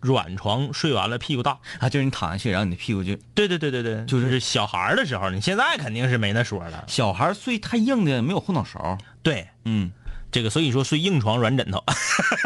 [0.00, 1.58] 软床睡完了屁股大。
[1.78, 6.84] 啊，就是你躺下去，然后你的屁股就对对对对对，就是小孩儿的时候，你现在肯定是没那说了。
[6.86, 8.98] 小孩睡太硬的没有后脑勺。
[9.22, 9.90] 对，嗯，
[10.32, 11.82] 这个所以说睡硬床软枕头，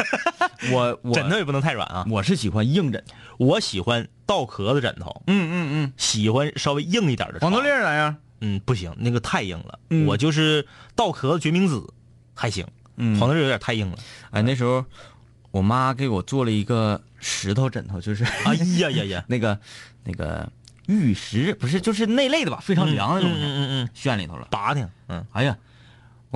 [0.71, 2.05] 我我枕头也不能太软啊。
[2.09, 3.03] 我是喜欢硬枕。
[3.37, 7.51] 我喜欢稻壳子枕头，嗯嗯嗯，喜欢稍微硬一点的床。
[7.51, 8.15] 黄豆粒儿咋样？
[8.41, 9.79] 嗯，不行，那个太硬了。
[9.89, 11.85] 嗯我就是稻壳子决明子，
[12.33, 12.65] 还行。
[12.97, 13.97] 嗯黄豆粒有点太硬了。
[14.31, 14.83] 哎，那时候
[15.51, 19.59] 我妈给我做了一个石头枕头，就是哎呀呀呀， 那个
[20.03, 20.49] 那个
[20.87, 24.47] 玉石，不是就是那类的吧，非常凉的东西，嗯嗯嗯，炫里头了。
[24.49, 25.57] 拔挺，嗯哎呀，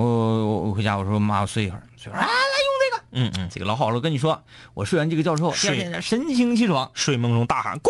[0.04, 3.04] 我我我回家我说妈，我睡一会儿，睡一会儿啊，来用这个。
[3.12, 4.42] 嗯嗯，这个老好了，我跟你说，
[4.74, 6.90] 我睡完这个觉之后，第二天神清气爽。
[6.94, 7.90] 睡梦中大喊姑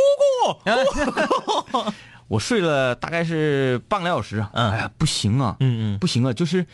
[0.54, 1.92] 姑，
[2.28, 6.66] 我睡了大概是半个来小时啊，嗯哎呀，不行啊，嗯嗯，不行啊，就是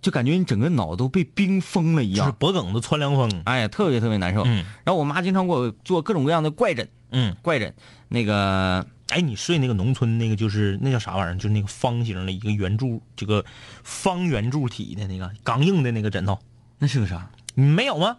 [0.00, 3.42] 就感觉你整个脑都被冰封了一样就是样，脖梗子穿凉风。
[3.44, 4.42] 哎呀，特别特别难受。
[4.44, 7.72] 嗯然后我妈经常给我做各种各样的怪诊，嗯，怪诊，
[8.08, 11.34] 那个哎，你睡那个农村那个就是那叫啥玩意儿？
[11.36, 13.44] 就是那个方形的一个圆柱，这个
[13.84, 16.38] 方圆柱体的那个刚硬的那个枕头，
[16.78, 17.30] 那是个啥？
[17.54, 18.16] 你没有吗？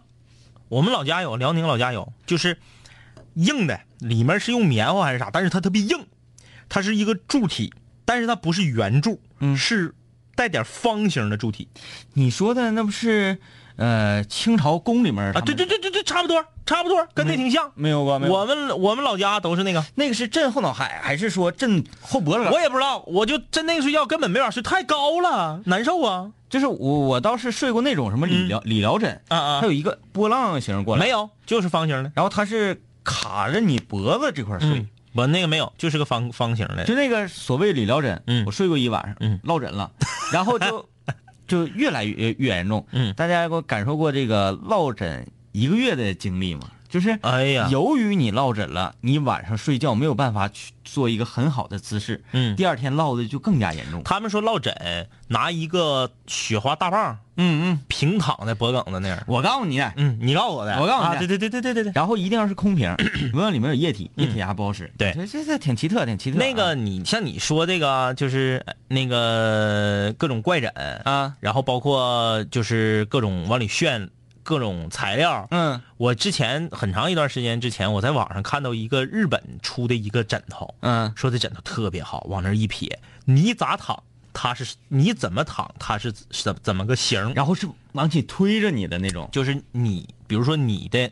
[0.68, 2.58] 我们老家有，辽宁老家有，就是
[3.34, 6.06] 硬的，里面是用棉花还是啥，但是它特别硬，
[6.68, 7.72] 它是一个柱体，
[8.04, 9.94] 但是它不是圆柱，嗯是
[10.36, 11.68] 带点方形的柱体
[12.14, 13.38] 你说的那不是
[13.76, 17.70] 呃清朝宫里面啊，对对，对对对，差不多，差不多，跟那挺像。
[17.74, 18.32] 没有过没有。
[18.32, 22.48] 我们我们老家都是那个，那个是震后脑海还是说震后脖子？
[22.50, 32.12] 我也不知道，我就真那个睡觉根本没法睡，太高了，难受啊就是我我倒是睡过那种什么理疗、理疗枕，啊啊它有一个波浪形过来，没有，就是方形的。
[32.14, 34.68] 然后它是卡着你脖子这块睡。
[34.70, 36.84] 嗯，我那个没有，就是个方方形的。
[36.84, 39.90] 就那个所谓理疗枕，嗯我睡过一晚上，嗯落枕了，
[40.32, 40.88] 然后就
[41.48, 42.86] 就越来越越严重。
[42.92, 46.68] 嗯大家给我感受过这个落枕一个月的经历嘛？
[46.88, 54.02] 就是哎呀由于你落枕了，你晚上睡觉没有办法去做一个很好的姿势，嗯第二天落的就更加严重。
[54.04, 54.72] 他们说落枕
[55.26, 59.24] 拿一个雪花大棒嗯嗯，平躺在脖梗子那儿。
[59.26, 61.92] 我告诉你，嗯，你告诉我的，我告诉你啊对对对对对对对。
[61.96, 62.94] 然后一定要是空瓶，
[63.32, 64.92] 不要里面有液体，液体牙不好使。
[64.96, 66.38] 对这这这挺奇特，挺奇特啊。
[66.38, 70.70] 那个你像你说这个，就是呃那个各种怪枕，
[71.04, 74.08] 啊，然后包括就是各种往里炫
[74.44, 75.48] 各种材料。
[75.50, 84.00] 嗯我之前很长一段时间之前，我在网上看到一个日本出的一个枕头，嗯，说这枕头特别好，往那儿一撇，你咋躺，
[84.32, 89.28] 它是你怎么躺，它是怎怎么个型，然后是往起推着你的那种。
[89.32, 91.10] 就是你，比如说你的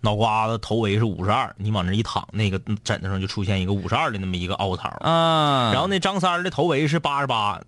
[0.00, 4.88] 脑瓜子头围是五十二，你往那一躺，那个枕头上就出现一个五十二的那么一个凹槽。
[5.00, 7.60] 啊，然后那张三儿的头围是八十八，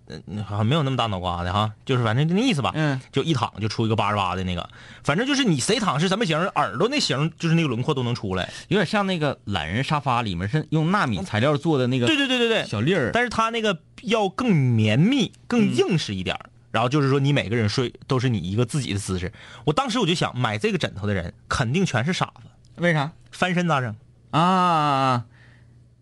[0.49, 2.71] 像没有那么大脑瓜的哈，就是反正就那意思吧。
[2.73, 4.69] 嗯，就一躺就出一个八十八的那个，
[5.03, 8.49] 反正就是你谁躺是什么型，耳朵那型就是那个轮廓都能出来。
[8.69, 13.11] 有点像那个懒人沙发，里面是用纳米材料做的那个对对对对对，小粒儿。
[13.13, 19.31] 但是它那个要更绵密、更硬实一点儿然后就是说，你每个人睡都是你一个自己的姿势。
[19.65, 23.95] 我当时我就想，买这个枕头的人肯定全是傻子，为啥翻身咋整？
[24.31, 25.25] 啊？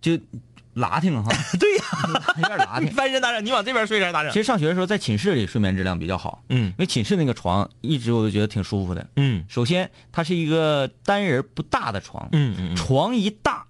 [0.01, 0.17] 就
[0.75, 1.29] 拉挺哈，
[1.59, 1.83] 对呀、
[2.37, 2.95] 有点拉你挺。
[2.95, 3.43] 翻身咋整？
[3.43, 4.31] 你往这边睡还是咋整？
[4.31, 9.05] 其实上学的时候在寝室里睡眠质量比较好，嗯因为寝室那个床一直我都觉得挺舒服的。
[9.17, 13.65] 嗯首先，它是一个单人不大的床，嗯嗯嗯，床一大，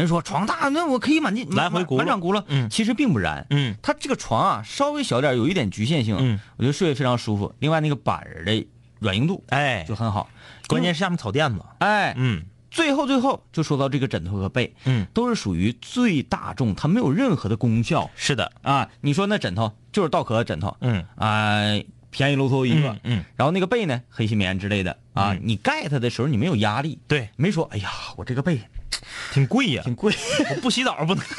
[0.00, 2.42] 人说床大，那我可以满进来回轱辘满场轱辘。
[2.48, 3.46] 嗯其实并不然。
[3.50, 6.16] 嗯它这个床啊稍微小点，有一点局限性。
[6.18, 7.54] 嗯，我觉得睡得非常舒服。
[7.60, 8.66] 另外那个板儿的
[8.98, 10.28] 软硬度哎就，很好，
[10.68, 11.60] 关键是下面草垫子。
[11.78, 18.52] 哎，嗯最后最后就说到这个枕头和被，嗯，都是属于最大众，它没有任何的功效是的。
[18.62, 18.88] 啊。
[19.00, 21.62] 你说那枕头就是稻壳枕头，嗯啊、
[22.10, 28.60] 便宜喽嗖一个，嗯嗯然后那个被呢，黑心棉之类的啊，嗯你盖它的时候你没有压力，对，没说哎呀，我这个被
[29.32, 30.12] 挺贵呀、挺贵。
[30.50, 31.24] 我不洗澡不能。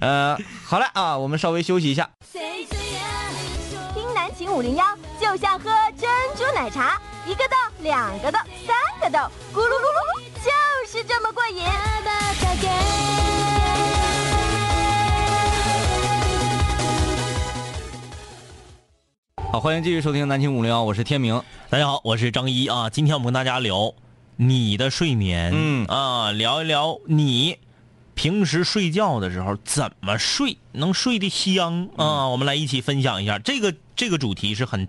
[0.00, 2.10] 呃，好了啊，我们稍微休息一下。
[2.32, 2.66] 听
[4.14, 4.84] 南秦五零幺，
[5.20, 9.18] 就像喝珍珠奶茶，一个豆，两个豆，三个豆，
[9.54, 9.98] 咕噜噜噜，
[10.44, 10.50] 就
[10.90, 11.64] 是这么过瘾。
[19.50, 21.42] 好，欢迎继续收听南京五零幺，我是天明。
[21.70, 22.90] 大家好，我是张一啊。
[22.90, 23.94] 今天我们跟大家聊
[24.40, 27.58] 你的睡眠，嗯啊，聊一聊你
[28.14, 32.28] 平时睡觉的时候怎么睡能睡得香啊。
[32.28, 34.86] 我们来一起分享一下这个这个主题是很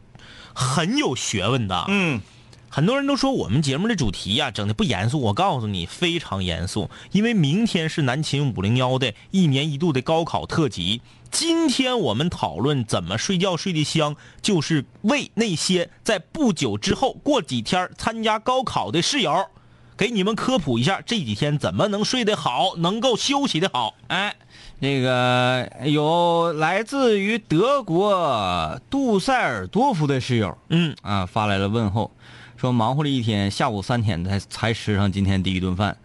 [0.53, 1.85] 很有学问的。
[1.87, 2.21] 嗯，
[2.69, 11.01] 很多人都说我们节目的主题呀、整的不严肃，我告诉你非常严肃，因为明天是南秦五零幺的一年一度的高考特辑。
[11.31, 19.47] 今天我们讨论怎么睡觉睡得香，就是为那些在不久之后过几天参加高考的室友，
[19.95, 23.95] 给你们科普一下这几天怎么能睡得好，能够休息得好。
[24.07, 24.35] 哎，
[24.79, 32.11] 那个有来自于德国杜塞尔多夫的室友嗯，啊发来了问候，
[32.57, 35.97] 说忙活了一天，下午三点才才吃上今天第一顿饭，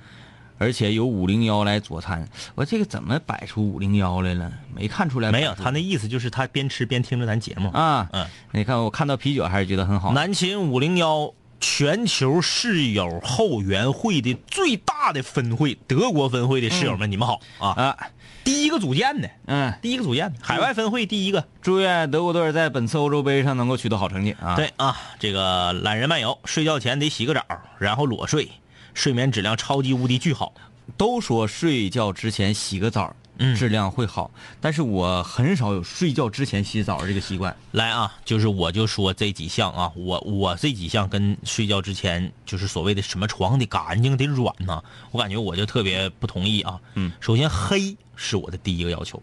[0.58, 2.26] 而且有五零幺来佐餐。
[2.54, 4.52] 我这个怎么摆出五零幺来了？
[4.74, 5.30] 没看出来。
[5.32, 7.70] 没有，他那意思就是他边吃边听着咱节目。
[7.70, 10.12] 啊，嗯，你看我看到啤酒还是觉得很好。
[10.12, 17.70] 南秦五零幺全球室友后援会的最大的分会，德国分会的室友们，你们好啊！
[17.70, 17.96] 啊，
[18.42, 21.46] 第一个组建的，嗯，第一个组建的，海外分会第一个。
[21.62, 27.42] 祝愿德国队在本次欧洲杯上能够取得好成绩啊！，对啊，这个懒人漫游，睡觉前得洗个澡，
[27.78, 28.50] 然后裸睡，
[28.94, 30.54] 睡眠质量超级无敌巨好。
[30.96, 34.30] 都说睡觉之前洗个澡，嗯质量会好，
[34.60, 37.56] 但是我很少有睡觉之前洗澡这个习惯。
[37.72, 46.78] 来啊，就是我就说这几项啊，我我这几项跟睡觉之前就是所谓的什么床得干净得软呐，我感觉我就特别不同意啊。
[46.96, 49.20] 嗯，首先黑是我的第一个要求。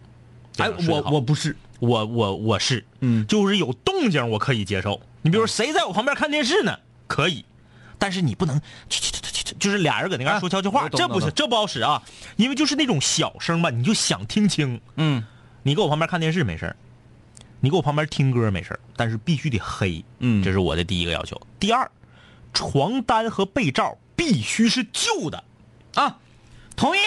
[0.57, 4.99] 哎，我我不是，我我我是，嗯就是有动静我可以接受。
[5.21, 7.45] 你比如说谁在我旁边看电视呢，可以，
[7.99, 9.20] 但是你不能去去去，
[9.61, 12.01] 就是俩人搁那嘎啊说悄悄话，这不行，这不好使啊。
[12.35, 14.81] 因为就是那种小声吧，你就想听清。
[14.97, 15.23] 嗯
[15.63, 16.75] 你搁我旁边看电视没事儿
[17.59, 20.03] 你搁我旁边听歌没事儿但是必须得黑。
[20.17, 21.39] 嗯这是我的第一个要求。
[21.59, 21.89] 第二，
[22.53, 25.43] 床单和被罩必须是旧的，
[25.93, 26.17] 啊，
[26.75, 26.99] 同意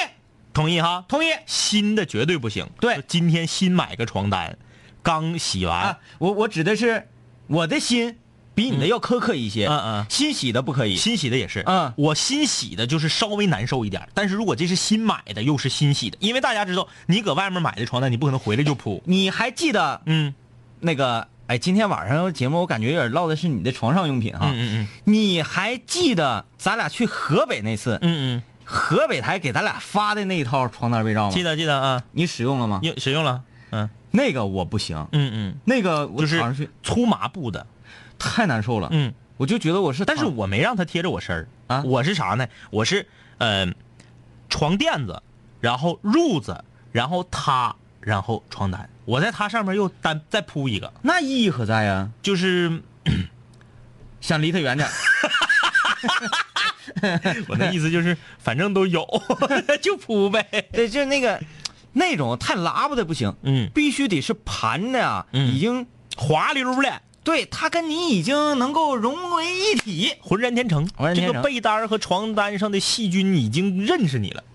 [0.52, 1.04] 同意哈？
[1.08, 2.70] 同意新的绝对不行。
[2.78, 4.56] 对今天新买个床单，
[5.02, 5.82] 刚洗完。
[5.82, 5.98] 啊！
[6.18, 7.08] 我我指的是
[7.48, 8.16] 我的心
[8.54, 10.06] 比你的要苛刻一些，嗯嗯。
[10.08, 10.96] 新洗的不可以。
[10.96, 11.92] 新洗的也是，嗯。
[11.96, 20.34] 我新洗的就是稍微难受一点，但是如果这是新买的，又是新洗的，因为大家知道，你搁外面买的床单，你不可能回来就铺， 你还记得嗯，
[20.80, 24.50] 那个哎，今天晚上节目我感觉有点唠的是你的床上用品哈。
[24.52, 28.42] 嗯嗯你还记得咱俩去河北那次，嗯嗯。
[28.66, 31.34] 河北台给咱俩发的那一套床单被罩嗯，吗？
[31.34, 32.80] 记得记得啊，你使用了吗？
[32.82, 33.90] 用使用了，嗯。
[34.10, 37.66] 那个我不行，嗯嗯，那个我就是躺上去粗麻布的，
[38.18, 38.88] 太难受了。
[38.92, 42.46] 嗯，我就觉得我是，但是我没让他贴着我身儿啊我是啥呢？
[42.70, 43.06] 我是
[43.38, 43.66] 呃
[44.48, 45.22] 床垫子，
[45.60, 52.10] 然后褥子，然后他，然后床单，我在他上面又单再铺一个，那意义何在呀？
[52.22, 52.82] 就是
[54.20, 54.92] 想离他远点儿。
[57.48, 59.06] 我的意思就是，反正都有，
[59.82, 60.46] 就铺呗。
[60.72, 61.40] 对，就是那个
[61.92, 70.14] 那种太拉巴的不行，嗯必须得是盘的呀，嗯已经滑溜的，对它跟你已经能够融为一体。
[70.20, 70.86] 浑然天成。
[70.86, 71.26] 天成。
[71.26, 74.44] 这个被单儿和床单上的细菌已经认识你了。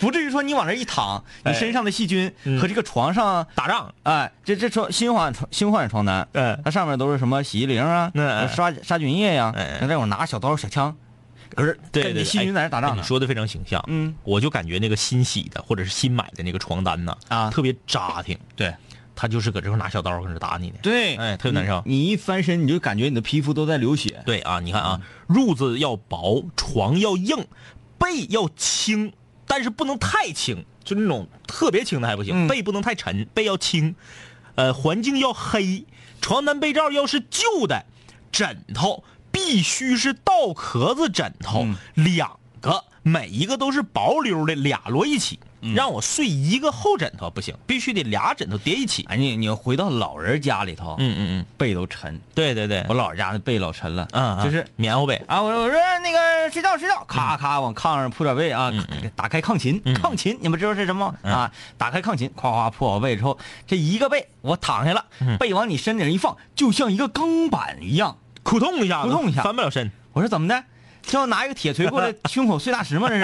[0.00, 2.60] 不至于说你往那一躺，你哎身上的细菌嗯。
[2.60, 6.60] 和这个床上，打仗，哎，这这床新换床新换床单，嗯。
[6.64, 8.10] 它上面都是什么洗衣灵啊，
[8.46, 10.96] 杀杀菌液呀，嗯那这会儿拿小刀小枪，
[11.54, 13.82] 可是对对，细菌在那打仗你说的非常形象。
[13.88, 17.50] 嗯，我就感觉那个新洗的或者是新买的那个床单呢，啊。
[17.50, 18.72] 特别扎挺，对
[19.20, 20.76] 他就是搁这块拿小刀搁这打你呢。
[20.80, 24.22] 对，哎特别难受你你一翻身，你就感觉你的皮肤都在流血。
[24.24, 27.44] 对啊，你看啊，褥子要薄，床要硬，
[27.98, 29.12] 被要轻，
[29.44, 33.96] 但是不能太轻，就那种特别轻的还不行，嗯被不能太沉，被要轻，
[34.54, 35.84] 呃，环境要黑，
[36.20, 37.86] 床单被罩要是旧的，
[38.30, 39.02] 枕头
[39.32, 45.74] 必须是稻壳子枕头，嗯两个，每一个都是薄溜的，俩摞一起，嗯。
[45.74, 49.04] 让我睡一个厚枕头不行，必须得俩枕头叠一起。
[49.08, 52.20] 哎，你你回到老人家里头，嗯嗯嗯，被都沉。
[52.34, 54.08] 对对对，我姥姥家的被老沉了，
[54.42, 58.72] 就是棉花被，啊，我我说那个睡觉睡觉，咔咔往炕上铺点被啊，
[59.14, 59.94] 打开炕琴，嗯。
[59.96, 61.14] 炕琴你们知道是什么？
[61.22, 65.36] 啊，打开炕琴，夸夸铺好被之后，这一个被我躺下了，嗯。
[65.38, 68.16] 被往你身顶一放，就像一个钢板一样。
[68.44, 69.42] 扑通一下子，扑通一下。
[69.42, 69.90] 翻不了身。
[70.14, 70.64] 我说怎么的？
[71.08, 73.08] 这要拿一个铁锤过来胸口碎大石吗？
[73.08, 73.16] 这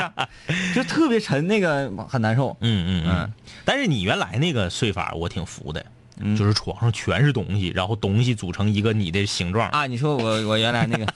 [0.52, 2.56] 是， 就特别沉，那个很难受。
[2.60, 3.32] 嗯嗯嗯。
[3.64, 5.84] 但是你原来那个睡法我挺服的，
[6.18, 9.68] 嗯就是床上全是东西，然后东西组成一个你的形状。
[9.68, 11.06] 啊，你说我我原来那个，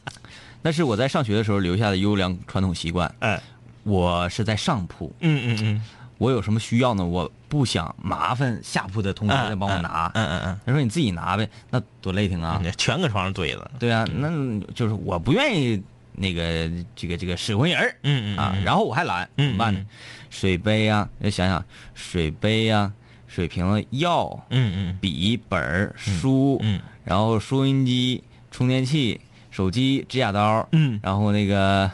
[0.62, 3.14] 那是我在上学的时候留下的优良传统习惯。
[3.20, 3.40] 哎，
[3.84, 5.82] 我是在上铺，嗯嗯嗯，
[6.18, 7.04] 我有什么需要呢？
[7.04, 10.10] 我不想麻烦下铺的同学再帮我拿。
[10.14, 12.60] 嗯嗯嗯他说你自己拿呗，那多累挺啊。
[12.64, 13.70] 嗯，全搁床上堆着。
[13.78, 14.28] 对啊，那
[14.74, 15.82] 就是我不愿意
[16.16, 19.84] 那个这个这个使唤人儿嗯嗯啊，然后我还懒，嗯怎么办呢？
[20.30, 22.92] 水杯呀、要想想水杯呀、
[23.26, 24.98] 水瓶子、药、嗯嗯。
[25.00, 30.98] 笔、本儿、书，嗯然后收音机、充电器、手机、指甲刀，嗯。
[31.02, 31.90] 然后那个，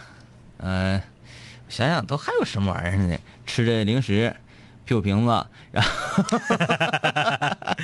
[0.57, 1.01] 呃，
[1.69, 3.19] 想想都还有什么玩意儿呢？
[3.47, 4.35] 吃的零食、
[4.85, 6.25] 啤酒瓶子，然后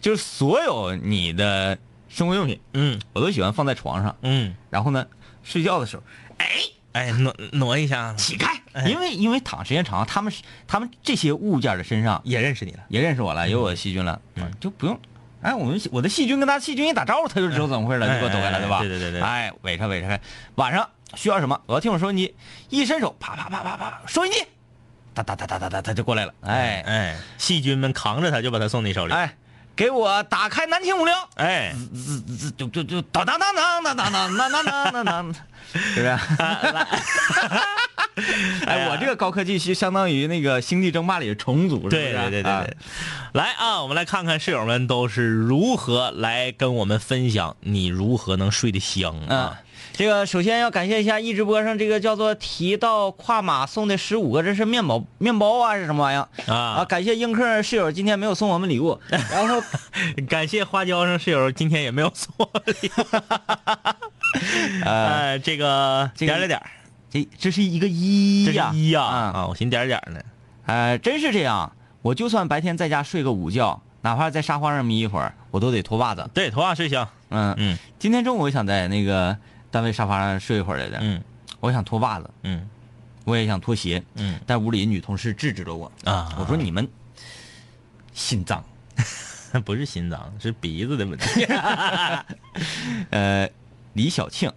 [0.00, 1.76] 就是所有你的
[2.08, 2.98] 生活用品，嗯。
[3.12, 4.16] 我都喜欢放在床上。
[4.22, 5.06] 嗯，然后呢，
[5.44, 6.02] 睡觉的时候
[6.38, 6.48] 哎
[6.92, 10.32] 哎，挪挪一下，起开，哎因为因为躺时间长，他们
[10.66, 12.80] 他们这些物件的身上也认识你了。
[12.88, 14.98] 也认识我了，有我的细菌了，嗯就不用。
[15.42, 18.78] 哎，我们我的细菌跟他细菌一打招呼，他就知道怎么回事了，哎就给我躲开了，哎对吧？
[18.78, 20.20] 对对对对哎，围着围着开。
[20.54, 21.60] 晚上需要什么？
[21.66, 22.34] 我要听我收音机，
[22.70, 24.38] 一伸手，啪啪啪啪啪，收音机，
[25.12, 26.32] 哒哒哒哒哒哒，他就过来了。
[26.42, 29.12] 哎哎，细菌们扛着他就把他送你手里。
[29.12, 29.36] 哎，
[29.76, 35.34] 给我打开南秦五零，哎，滋滋就就就当当当当当当当当当当当，
[35.72, 36.18] 是不是？
[38.66, 41.96] 哎，我这个高科技是相当于那个《星际争霸》里的重组，是不是？
[41.96, 42.76] 对对对对
[43.32, 49.58] 来啊，我们来看看室友们都是如何来跟我们分享你如何能睡得香嗯啊。，
[49.96, 56.80] 这个首先要感谢一下一直播上这个叫做提到跨马送的十五个，这是面包面包啊是什么玩意儿啊？
[56.80, 59.62] 啊，感谢映客室友今天没有送我们礼物， 然后
[60.28, 63.06] 感谢花椒上室友今天也没有送我礼物。
[64.84, 66.66] 呃，哎，这个这个点了点儿，
[67.08, 70.20] 这这是一个一呀是一呀啊，啊，我寻点儿点儿呢。
[70.66, 71.70] 呃，真是这样，
[72.02, 76.28] 我就算白天在家睡个午觉，哪怕在沙发上眯一会儿，我都得脱袜子。
[76.34, 77.08] 对，脱袜睡香。
[77.30, 79.36] 嗯嗯今天中午我想在那个
[79.74, 81.20] 单位沙发上睡一会儿来的，嗯。
[81.58, 82.64] 我想脱袜子，嗯。
[83.24, 84.38] 我也想脱鞋，嗯。
[84.46, 85.90] 但屋里女同事制止了我。
[86.04, 86.88] 啊，我说你们
[88.12, 88.64] 心脏。
[89.64, 91.44] 不是心脏，是鼻子的问题。
[93.10, 93.50] 呃，
[93.94, 94.48] 李小庆，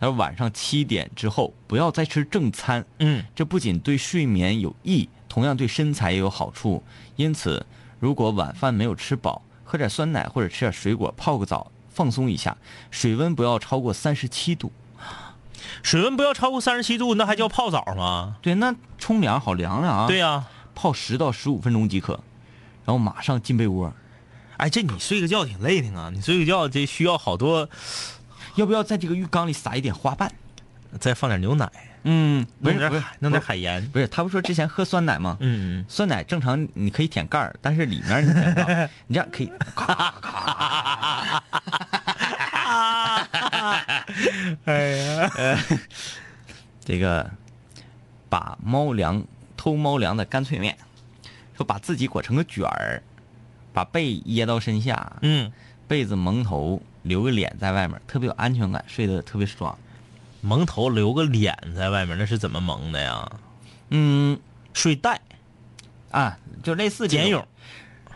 [0.00, 3.24] 他说晚上七点之后不要再吃正餐，嗯。
[3.36, 6.82] 这不仅对睡眠有益，同样对身材也有好处。
[7.14, 7.64] 因此，
[8.00, 12.58] 如果晚饭没有吃饱，喝点酸奶或者吃点水果，泡个澡放松一下，
[12.90, 14.70] 水温不要超过三十七度。
[15.82, 18.36] 水温不要超过三十七度，那还叫泡澡吗？
[18.42, 20.06] 对，那冲凉好凉凉啊。
[20.06, 20.44] 对，呀，
[20.74, 22.20] 泡十到十五分钟即可。
[22.84, 23.90] 然后马上进被窝。
[24.58, 26.10] 哎，这你睡个觉挺累的啊！
[26.12, 27.68] 你睡个觉这需要好多，
[28.56, 30.30] 要不要在这个浴缸里撒一点花瓣？
[31.00, 31.70] 再放点牛奶，
[32.08, 33.84] 嗯，不是不是海弄点海盐。
[33.88, 35.36] 不是，他不说之前喝酸奶吗？
[35.40, 38.68] 嗯，酸奶正常你可以舔盖儿，但是里面你舔不到，
[39.08, 39.50] 你这样可以。
[44.64, 45.30] 哎呀，
[46.84, 47.28] 这个
[48.28, 49.24] 把猫粮
[49.56, 50.76] 偷猫粮的干脆面，
[51.56, 53.02] 说把自己裹成个卷儿，
[53.72, 55.50] 把被掖到身下，嗯，
[55.88, 59.76] 被子蒙头，留个脸在外面，特别有安全感，睡得特别爽。
[60.46, 63.28] 蒙头留个脸在外面，那是怎么蒙的呀？
[63.90, 64.38] 嗯
[64.72, 65.20] 睡袋、
[66.12, 67.44] 啊，就类似这种。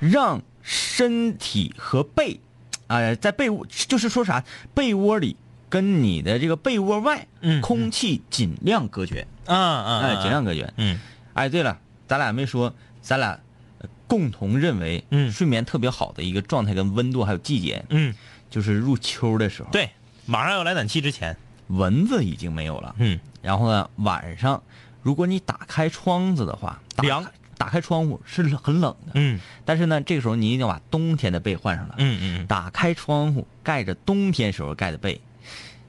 [0.01, 2.39] 茧蛹，让身体和被，
[2.87, 5.37] 啊、在被窝就是说啥，被窝里
[5.69, 10.73] 跟你的这个被窝外，嗯空气尽量隔绝，啊啊，哎，尽量隔绝。
[10.77, 11.01] 嗯。
[11.35, 12.73] 哎，对了，咱俩没说，
[13.03, 13.41] 咱俩
[13.79, 15.33] 呃共同认为，嗯。
[15.33, 18.15] 睡眠特别好的一个状态跟温度还有季节，嗯，
[18.51, 19.91] 就是入秋的时候，，对，
[20.27, 21.37] 马上要来暖气之前，
[21.71, 22.95] 蚊子已经没有了。
[22.99, 24.63] 嗯，然后呢，晚上
[25.03, 27.25] 如果你打开窗子的话，打凉
[27.57, 31.95] 打开窗户是很冷的，嗯但是呢，这个时候你一定要把冬天的被换上来。
[31.99, 35.21] 嗯嗯打开窗户，盖着冬天时候盖的被，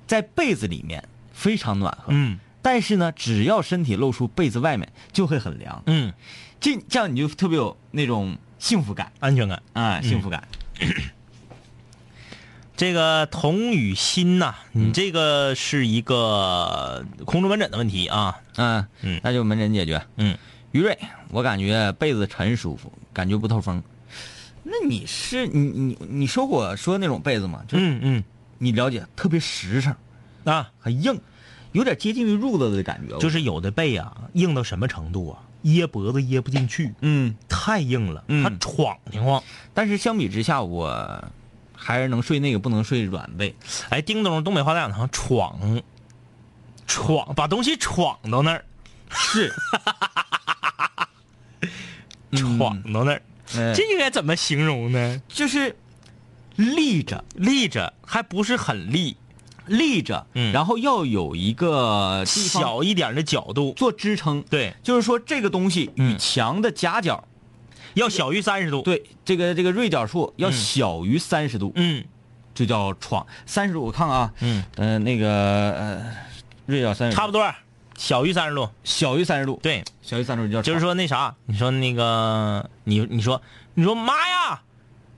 [0.06, 2.08] 在被子里面非常暖和。
[2.10, 5.82] 嗯但是呢，只要身体露出被子外面，就会很凉。
[5.88, 6.14] 嗯，
[6.60, 9.64] 这这样你就特别有那种幸福感安全感。
[9.74, 10.48] 啊，嗯幸福感。
[12.82, 18.40] 这个童雨欣呐、你这个是一个空中门诊的问题啊。
[18.56, 20.04] 嗯嗯那就门诊解决。
[20.18, 20.36] 嗯，
[20.72, 20.98] 于瑞，
[21.30, 23.84] 我感觉被子沉舒服，感觉不透风。
[24.64, 27.62] 那你是你你你说我说那种被子吗？
[27.68, 28.24] 就是嗯
[28.58, 29.96] 你了解，特别实诚，
[30.46, 31.22] 嗯啊，很硬，
[31.74, 33.16] 有点接近于褥子的感觉。
[33.20, 35.44] 就是有的被啊，硬到什么程度啊？
[35.62, 39.44] 掖脖子掖不进去，嗯，太硬了，嗯它闯的慌。
[39.72, 41.24] 但是相比之下，我
[41.84, 43.56] 还是能睡那个，不能睡软被。
[43.90, 45.82] 哎，叮咚，东北话大讲堂闯，
[46.86, 48.64] 闯把东西闯到那儿，
[49.10, 49.52] 是，
[52.38, 53.22] 闯到那儿，
[53.56, 55.22] 呃这应该怎么形容呢？
[55.28, 55.76] 就是
[56.56, 59.18] 立着，立着，还不是很立，
[59.66, 64.44] 立着，嗯然后要有一个小一点的角度，做支撑。
[64.50, 67.28] 对，就是说这个东西与嗯墙的夹角，
[67.94, 72.04] 要小于三十度。，对这个这个锐角处要嗯小于三十度，嗯
[72.54, 73.26] 就叫闯。
[73.46, 76.06] 三十度，我看看啊，嗯，呃，那个呃，
[76.66, 77.54] 锐角三十，差不多，
[77.98, 78.70] 小于三十度。
[78.84, 83.42] 小于三十度，，对，小于三十度就叫就是说那啥，你说那个你你说
[83.74, 84.62] 你说妈呀，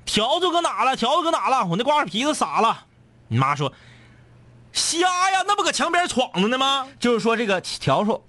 [0.05, 0.95] 条子搁哪了？
[0.95, 1.65] 条子搁哪了？
[1.65, 2.86] 我那瓜子皮子洒了。
[3.30, 3.74] 你妈说
[4.71, 4.99] 瞎
[5.32, 6.88] 呀，那不搁墙边闯着呢吗？
[6.99, 8.21] 就是说这个笤帚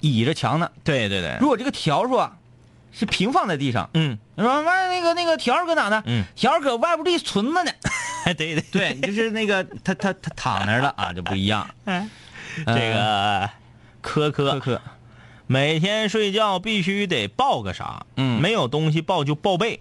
[0.00, 0.70] 倚着墙呢。
[0.82, 2.36] 对对对如果这个笤帚啊
[2.94, 6.02] 是平放在地上，嗯，你说妈那个那个笤帚搁哪呢？
[6.06, 7.72] 嗯，笤帚搁外边地存着呢。
[8.24, 11.68] 对 对对，就是那个他他他躺那儿了啊，就不一样。
[12.66, 13.50] 这个
[14.00, 14.80] 科科科科，
[15.46, 18.06] 每天睡觉必须得抱个啥？
[18.16, 19.80] 嗯没有东西抱就抱被。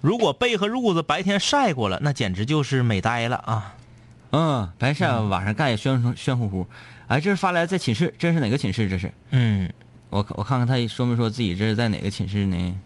[0.00, 3.74] 如果被和褥子白天晒过了，那简直就是美呆了啊！
[4.30, 6.66] 嗯，白晒晚上盖也暄暄乎乎。
[7.06, 8.88] 哎，这是发来在寝室，这是哪个寝室？
[8.88, 9.70] 这是嗯
[10.12, 12.78] 我我看看他说没说自己这是在哪个寝室呢？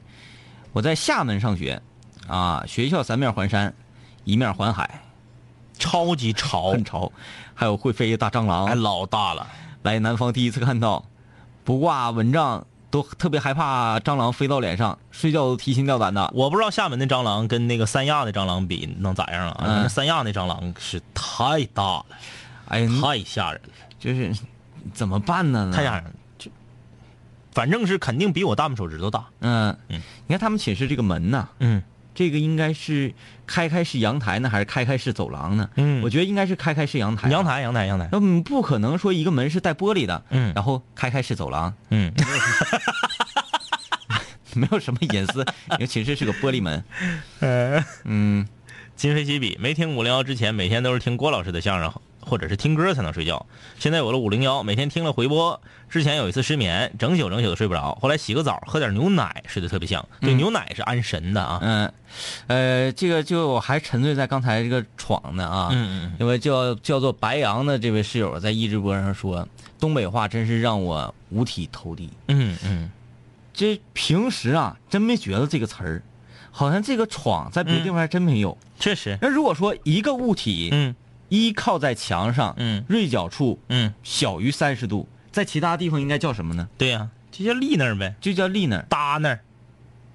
[0.73, 1.83] 我在厦门上学，
[2.29, 3.75] 啊，学校三面环山，
[4.23, 5.03] 一面环海，
[5.77, 7.11] 超级潮，很潮，
[7.53, 8.69] 还有会飞的大蟑螂。
[8.69, 9.45] 还老大了。
[9.83, 11.05] 来南方第一次看到，
[11.65, 16.31] 不挂蚊帐都特别害怕蟑螂飞到脸上，睡觉都提心吊胆的。
[16.33, 19.65] 我不知道厦门的蟑螂跟那个三亚的蟑螂比能咋样啊？
[19.67, 22.07] 嗯三亚那蟑螂是太大了，
[22.69, 24.33] 哎呀，太吓人了，就是
[24.95, 25.73] 怎么办呢？
[25.75, 26.11] 太吓人了。
[27.57, 29.25] 就反正是肯定比我大拇手指头大。
[29.41, 31.83] 嗯嗯，你看他们寝室这个门呐，嗯
[32.15, 33.15] 这个应该是
[33.47, 35.69] 开开是阳台呢，还是开开是走廊呢？
[35.77, 37.31] 嗯我觉得应该是开开是阳台。
[37.31, 37.43] 阳。
[37.45, 38.09] 台阳台阳台。
[38.13, 42.13] 那不可能说一个门是带玻璃的，嗯然后开开是走廊，嗯，
[44.55, 46.85] 没有什么隐私，因为寝室是个玻璃门。
[48.05, 48.47] 嗯，
[48.97, 51.93] 今非昔比，没听五零幺之前，每天都是听郭老师的相声，
[52.29, 53.47] 或者是听歌才能睡觉。
[53.79, 55.61] 现在有了五零幺，每天听了回播。
[55.89, 60.05] 之前有一次失眠，整宿整宿的睡不着，后来洗个澡，喝点牛奶，睡得特别香。
[60.21, 61.61] 对，牛奶是安神的啊。
[61.63, 61.93] 嗯，
[62.49, 69.47] 呃，这个就我还沉醉在刚才这个闯呢啊，嗯嗯因为叫叫做白羊的这位室友在一直播上说，
[69.79, 72.11] 东北话真是让我五体投地。
[72.27, 72.91] 嗯嗯
[73.55, 76.03] 这平时啊，真没觉得这个词儿，
[76.51, 78.59] 好像这个闯在别的地方还真没有。
[78.79, 79.17] 确实。
[79.23, 80.95] 那如果说一个物体嗯
[81.29, 86.69] 依靠在墙上，嗯锐角处嗯，小于三十度，在其他地方应该叫什么呢？
[86.79, 88.87] 对呀、就叫立那儿呗，就叫立那儿。
[88.89, 89.41] 搭那儿。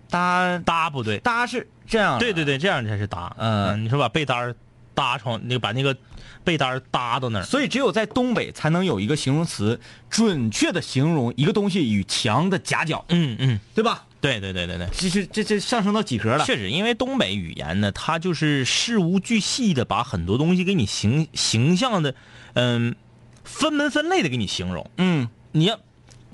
[0.10, 3.34] 搭搭不对，搭是这样，对对对，这样才是搭。
[3.38, 4.56] 嗯你说把被单儿
[4.94, 5.96] 搭床，那个把那个
[6.44, 7.44] 被单儿搭到那儿。
[7.44, 9.80] 所以只有在东北才能有一个形容词，
[10.10, 14.06] 准确的形容一个东西与墙的夹角，嗯嗯，对吧？
[14.20, 14.88] 对对对对对。
[14.94, 16.46] 这是这这上升到几何了？
[16.46, 22.14] 确实，因为东北语言呢，它就是事无巨细的把很多东西给你形形象的，
[22.54, 22.96] 嗯，
[23.44, 24.90] 分门分类的给你形容。
[24.98, 25.80] 嗯你要，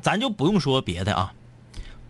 [0.01, 1.34] 咱就不用说别的啊，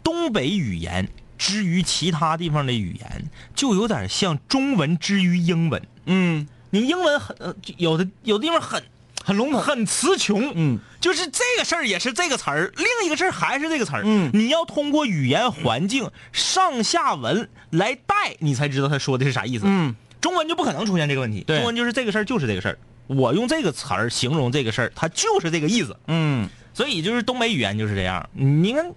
[0.03, 5.81] 东北语言之于其他地方的语言，就有点像中文之于英文。
[6.05, 6.47] 嗯。
[6.69, 8.83] 你英文很呃有的有的地方很
[9.23, 9.61] 很笼统。
[9.61, 14.29] 很词穷，嗯，就是这个事儿也是这个词儿，另一个事儿还是这个词儿，嗯。
[14.33, 21.57] 你要通过语言环境上下文来带，你才知道他说的是啥意思，嗯，中文就不可能出现这个问题，对。
[21.57, 22.77] 中文就是这个事儿就是这个事儿，
[23.07, 26.49] 我用这个词儿形容这个事儿，它就是这个意思，嗯。
[26.73, 28.91] 所以就是东北语言就是这样，你看，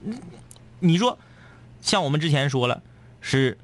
[0.81, 1.17] 你说，
[1.81, 2.83] 像我们之前说了，
[3.21, 3.59] 是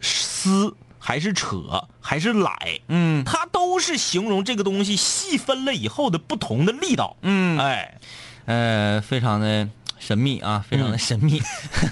[0.00, 7.16] 撕还是扯还是来，嗯它都是形容这个东西细分了以后的不同的力道。
[7.22, 7.98] 嗯，哎，
[8.46, 9.68] 呃，非常的
[9.98, 11.40] 神秘啊，非常的神秘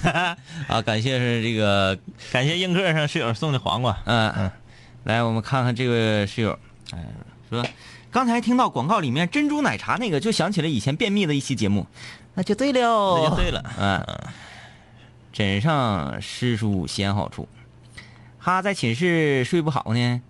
[0.69, 0.83] 啊！
[0.83, 1.99] 感谢是这个，
[2.33, 3.97] 感谢映客上室友送的黄瓜。
[4.05, 4.51] 嗯、嗯，
[5.05, 6.59] 来我们看看这位室友，
[6.93, 6.99] 哎，
[7.51, 7.65] 说
[8.11, 11.87] 刚才听到广告里面珍珠奶茶那个，就想起了以前便秘的一期节目，
[12.35, 12.81] 那就对了，
[13.19, 14.05] 那就对了嗯，
[15.35, 17.49] 枕上诗书先好处。
[18.41, 20.23] 他在寝室睡不好呢，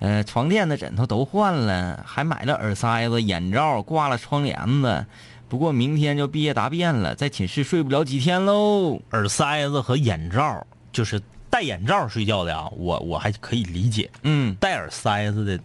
[0.00, 5.06] 呃，床垫子、枕头都换了，还买了耳塞子、眼罩，挂了窗帘子。
[5.48, 9.00] 不过明天就毕业答辩了，在寝室睡不了几天喽。
[9.12, 14.10] 耳塞子和眼罩，就是戴眼罩睡觉的啊，我我还可以理解。
[14.24, 15.60] 嗯，戴耳塞子的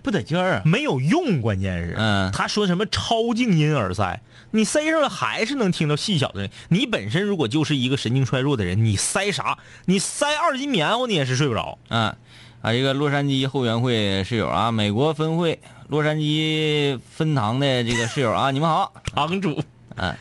[0.00, 0.62] 不得劲儿啊。
[0.64, 4.20] 没有用，关键是，嗯他说什么超静音耳塞，
[4.56, 6.48] 你塞上了还是能听到细小的。
[6.68, 9.58] 你本身如果就是一个神经衰弱的人，你塞啥？
[9.84, 11.78] 你塞二斤棉花你也是睡不着。
[11.88, 12.16] 嗯
[12.62, 12.72] 啊！
[12.72, 18.92] 一个洛杉矶后援会室友啊，美国分会洛杉矶分堂的这个室友啊，你们好。
[19.14, 19.62] 堂主，
[19.94, 20.16] 嗯，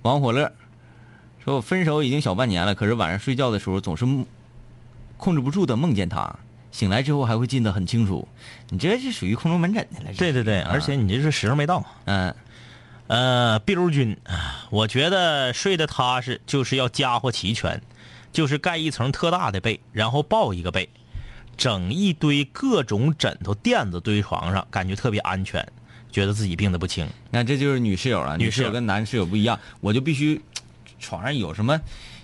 [0.00, 0.50] 王火乐
[1.44, 4.06] 说：“我分手已经小半年了，可是晚上睡觉的时候总是
[5.18, 6.34] 控制不住的梦见他，
[6.70, 8.26] 醒来之后还会记得很清楚。
[8.70, 10.14] 你这是属于空中门诊的了。
[10.16, 11.84] 对对对，啊而且你这是时候没到。
[12.06, 12.36] 嗯呃，
[13.64, 14.16] 碧如君，
[14.70, 17.82] 我觉得睡得踏实就是要家伙齐全，
[18.32, 20.88] 就是盖一层特大的被，然后抱一个被，
[21.56, 25.66] 整一堆各种枕头垫子堆床上，感觉特别安全，
[26.10, 27.06] 觉得自己病得不轻。
[27.06, 30.40] 你看这就是女室友了，女室友女室友跟男室友不一样，我就必须
[30.98, 31.78] 床上有什么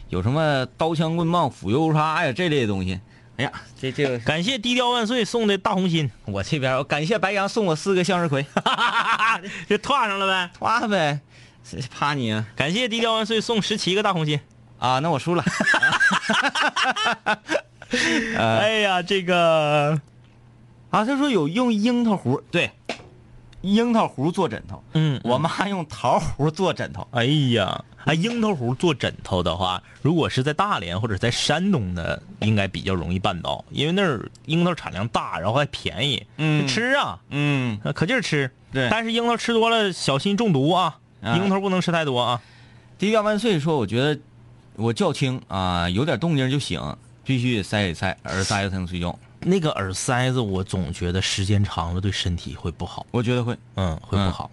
[0.09, 2.99] 有什么刀枪棍棒斧油叉呀这类的东西。
[3.39, 8.45] 哎呀，这这个感谢低调万岁送的大红心，我这边我感谢白羊送我四个向日葵，
[9.69, 10.51] 这挂上了呗。
[10.59, 11.21] 跨呗，
[11.65, 14.39] 谁怕你啊感谢低调万岁送十七个大红心。
[14.79, 15.01] 啊！
[15.01, 15.43] 那我输了。
[18.39, 20.01] 哎呀，这个，
[20.91, 22.71] 啊，他说有用樱桃核，对，
[23.63, 24.83] 樱桃核做枕头。
[24.95, 27.07] 嗯我妈用桃核做枕头。
[27.11, 38.51] 哎呀，哎，樱桃核做枕头的话，如果是在大连或者在山东的，应该比较容易办到，因为那儿樱桃产量大，然后还便宜，嗯吃啊，嗯，呃可劲儿吃。
[38.71, 42.41] 对但是樱桃吃多了小心中毒啊，啊樱桃不能吃太多啊。
[42.99, 44.21] 低调万岁说，我觉得
[44.77, 46.81] 我较轻啊，有点动静就醒，
[47.25, 49.19] 必须得塞一塞耳塞子才能睡觉。
[49.41, 53.57] 那个耳塞子，我总觉得时间长了对身体会不好，我觉得会。
[53.77, 54.51] 嗯，会不好。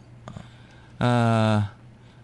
[0.98, 1.68] 呃，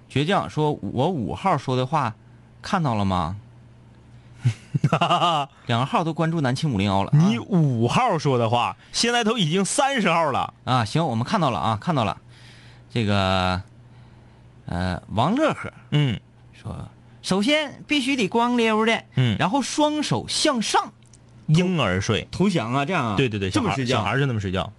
[0.09, 2.15] 倔强说，我五号说的话
[2.61, 3.37] 看到了吗？
[5.67, 7.11] 两个号都关注南青五零幺了。
[7.13, 10.53] 你五号说的话，现在都已经三十号了。
[10.63, 12.17] 啊，行，我们看到了啊，看到了。
[12.89, 13.61] 这个，
[14.65, 16.19] 呃，王乐呵嗯
[16.53, 16.89] 说，
[17.21, 20.91] 首先必须得光溜的，嗯然后双手向上
[21.55, 24.71] 婴儿睡，投降啊，这样啊，对对对，小孩这么睡觉，小孩就那么睡觉，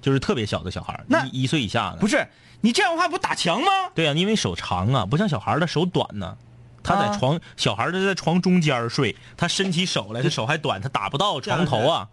[0.00, 1.98] 就是特别小的小孩，那一一岁以下的。
[1.98, 2.26] 不是
[2.60, 3.66] 你这样的话不打墙吗？
[3.94, 6.36] 对呀、因为手长啊，不像小孩的手短呢。
[6.82, 7.16] 他在啊。
[7.18, 12.08] 床，小孩的在床中间睡，他伸起手来，他手还短，他打不到床头啊。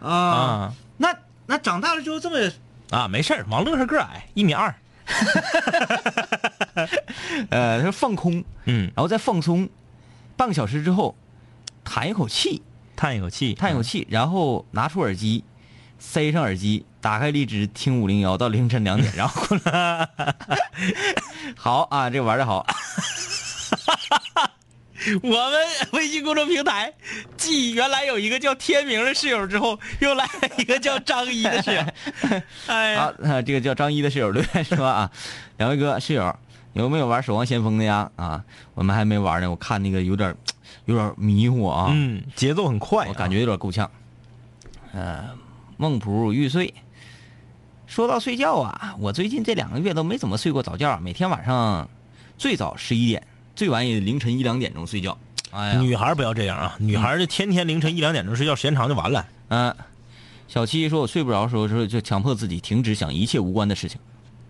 [0.00, 0.74] 啊，啊。
[0.98, 1.14] 那
[1.46, 2.52] 那长大了之后这么，
[2.90, 3.08] 啊！
[3.08, 4.72] 没事儿王乐是个矮，一米二，
[7.50, 9.68] 呃，他说放空，嗯，然后再放松，
[10.36, 11.16] 半个小时之后，
[11.82, 12.62] 叹一口气，
[13.02, 15.42] 叹一口气，叹一口气，然后拿出耳机，
[15.98, 20.08] 塞上耳机，打开荔枝听五零幺到凌晨两点， 然后过来。
[21.58, 22.64] 好啊，这玩的好。
[25.20, 25.52] 我们
[25.94, 26.94] 微信公众平台，
[27.36, 31.82] 继原来有一个叫天明的室友之后，又来了一个叫张一的室友。
[32.68, 35.10] 哎呀，啊，呃这个叫张一的室友留言说啊，
[35.56, 36.32] 两位哥室友，
[36.74, 38.08] 有没有玩《守望先锋》的呀？
[38.14, 38.44] 啊，
[38.74, 39.50] 我们还没玩呢。
[39.50, 40.32] 我看那个有点
[40.84, 43.90] 有点迷糊啊，嗯，节奏很快啊，我感觉有点够呛。
[44.92, 45.30] 呃，
[45.76, 46.72] 梦仆欲睡。
[47.86, 51.88] 说到睡觉啊，我最近这两个月都没怎么睡过早觉，每天晚上
[52.38, 55.16] 最早十一点，最晚也凌晨一两点钟睡觉。
[55.50, 56.74] 哎呀，女孩不要这样啊！
[56.78, 59.26] 女孩就天天凌晨一两点钟睡觉，时间长就完了。
[59.48, 59.76] 嗯、
[60.48, 64.00] 小七说，我睡不着的时候，就就强迫自己停止想一切无关的事情，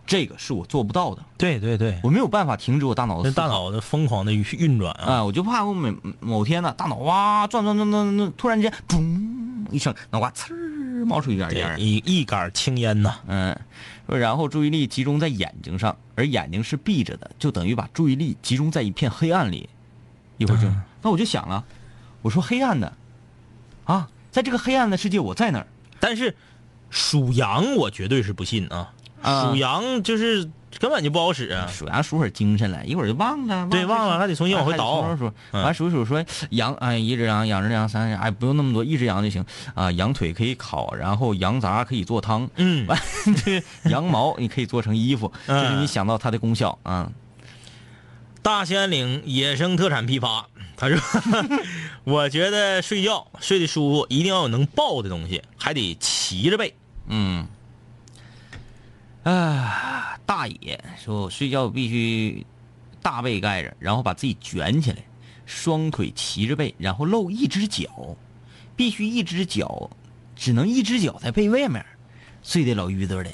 [0.05, 5.15] 这个是我做不到的，对对对，我没有办法停止我大脑的大脑的疯狂的运转啊！
[5.15, 11.79] 啊，我就怕我每某天呢，大脑哇转转转转转，突然间嘣一声，脑瓜呲儿冒出一点烟儿，。
[11.79, 13.15] 一一杆青烟呐。
[13.27, 13.57] 嗯，
[14.07, 19.69] 说然后注意力集中在眼睛上，而眼睛是闭着的，就等于把注意力集中在一片黑暗里。
[20.37, 20.69] 一会儿就，
[21.01, 21.65] 那我就想了，
[22.21, 22.93] 我说黑暗的，
[23.85, 25.67] 啊，在这个黑暗的世界，我在哪儿？
[26.01, 26.37] 但是
[26.91, 28.93] 属羊，我绝对是不信啊！
[29.23, 31.67] 啊属羊就是根本就不好使啊！
[31.67, 33.69] 数羊数会儿精神来，一会儿就忘了。
[33.71, 39.45] 对忘了还得重新往回倒数，嗯完数一数说羊，哎，一只羊，两只羊，三只羊，哎，不用那么多，一只羊就行
[39.75, 39.93] 啊。
[39.93, 42.99] 羊腿可以烤，然后羊杂可以做汤，嗯，完
[43.45, 47.11] 这羊毛你可以做成衣服，就是你嗯想到它的功效啊。
[48.41, 50.47] 大兴安岭野生特产批发，
[50.77, 50.99] 他说
[52.03, 56.75] ：“我觉得睡觉睡得舒服，一定要有能抱的东西，还得骑着背。
[57.07, 57.47] 嗯，
[59.25, 62.45] 啊，大爷说，我睡觉必须
[63.01, 64.99] 大被盖着，然后把自己卷起来，
[65.47, 68.17] 双腿齐着背，然后露一只脚，
[68.75, 69.91] 必须一只脚，
[70.35, 71.85] 只能一只脚在被外面，
[72.43, 73.31] 睡得老淤得的。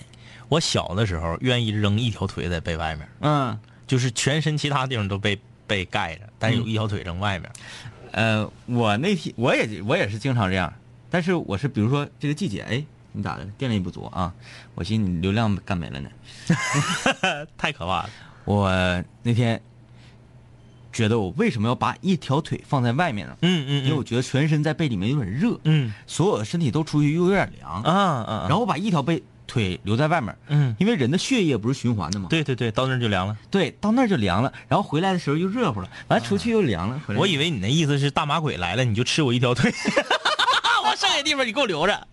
[0.48, 7.50] 我小的时候愿意扔一条腿在被外面，嗯，就是全身其他地方都被被盖着，但有一条腿扔外面。
[8.12, 10.72] 呃，我那天我也我也是经常这样，
[11.10, 12.82] 但是我是比如说这个季节，哎，
[13.12, 13.44] 你咋的？
[13.58, 14.32] 电力不足啊？
[14.74, 16.10] 我寻思你流量干没了呢。
[17.56, 18.10] 太可怕了。
[18.44, 18.70] 我
[19.22, 19.60] 那天
[20.92, 23.36] 觉得我为什么要把一条腿放在外面呢？
[23.42, 32.28] 嗯嗯因为我觉得全身在被里面有点热，嗯所有的身体都出去又有点凉，啊啊，然后我把一条被腿留在外面，嗯，因为人的血液不是循环的嘛？
[32.30, 33.36] 对对对，到那儿就凉了。
[33.50, 39.70] 对，到那儿就凉了，然后回来的时候又热乎了，完了出去又凉了，回来我以为你那意思是大马鬼来了，你就吃我一条腿，
[40.84, 42.08] 我剩下地方你给我留着。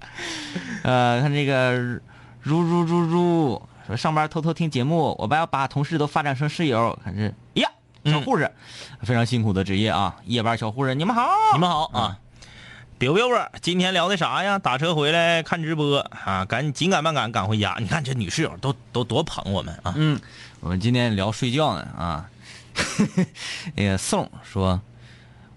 [0.85, 1.73] 呃，看这个
[2.41, 7.67] 如如如如说上班偷偷听节目，我爸要把同事都发展成室友，看这呀，
[8.05, 8.51] 小护士，
[9.01, 12.19] 非常辛苦的职业啊，夜班小护士，你们好，你们好啊。
[12.99, 14.59] 表表表，今天聊的啥呀？
[14.59, 17.75] 打车回来看直播啊，赶紧赶慢赶赶回家。
[17.79, 19.95] 你看这女室友都都多捧我们啊！
[19.97, 20.21] 嗯，
[20.59, 22.29] 我们今天聊睡觉呢啊。
[23.75, 24.79] 那个宋说，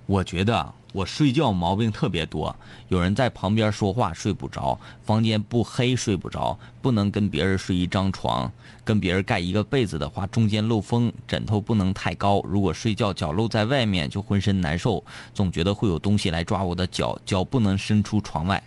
[0.09, 2.57] 我觉得我睡觉毛病特别多，
[2.89, 8.51] 有人在旁边说话睡不着，房间不黑睡不着，不能跟别人睡一张床，
[8.85, 15.05] 跟别人盖一个被子的话，中间漏风，枕头不能太高，如果睡觉脚露在外面就浑身难受，
[15.35, 18.63] 总觉得会有东西来抓我的脚，脚不能伸出床外。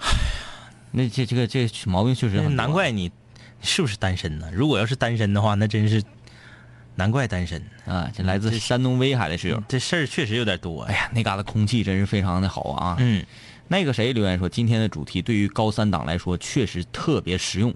[0.00, 3.10] 哎呀那这这个这毛病确实很难怪你
[3.62, 4.50] 是不是单身呢？
[4.52, 6.04] 如果要是单身的话，那真是
[6.94, 7.62] 难怪单身。
[7.86, 8.10] 啊！
[8.16, 10.90] 这来自山东威海的室友，这事儿确实有点多呀。
[10.90, 12.96] 哎呀，那嘎达空气真是非常的好啊！
[12.98, 13.24] 嗯，
[13.68, 17.74] 那个谁留言说，今天的主题对于高三党来说确实特别实用。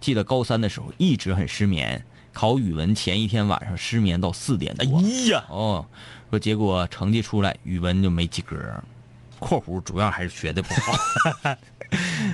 [0.00, 2.00] 记得高三的时候一直很失眠，
[2.32, 4.84] 考语文前一天晚上失眠到四点哎。
[5.28, 5.84] 呀，哦，
[6.30, 8.56] 说结果成绩出来，语文就没及格。
[9.40, 10.92] （括弧主要还是学的不好。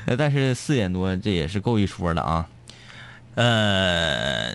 [0.07, 2.47] 呃 但是四点多这也是够一说的啊。
[3.35, 4.53] 呃，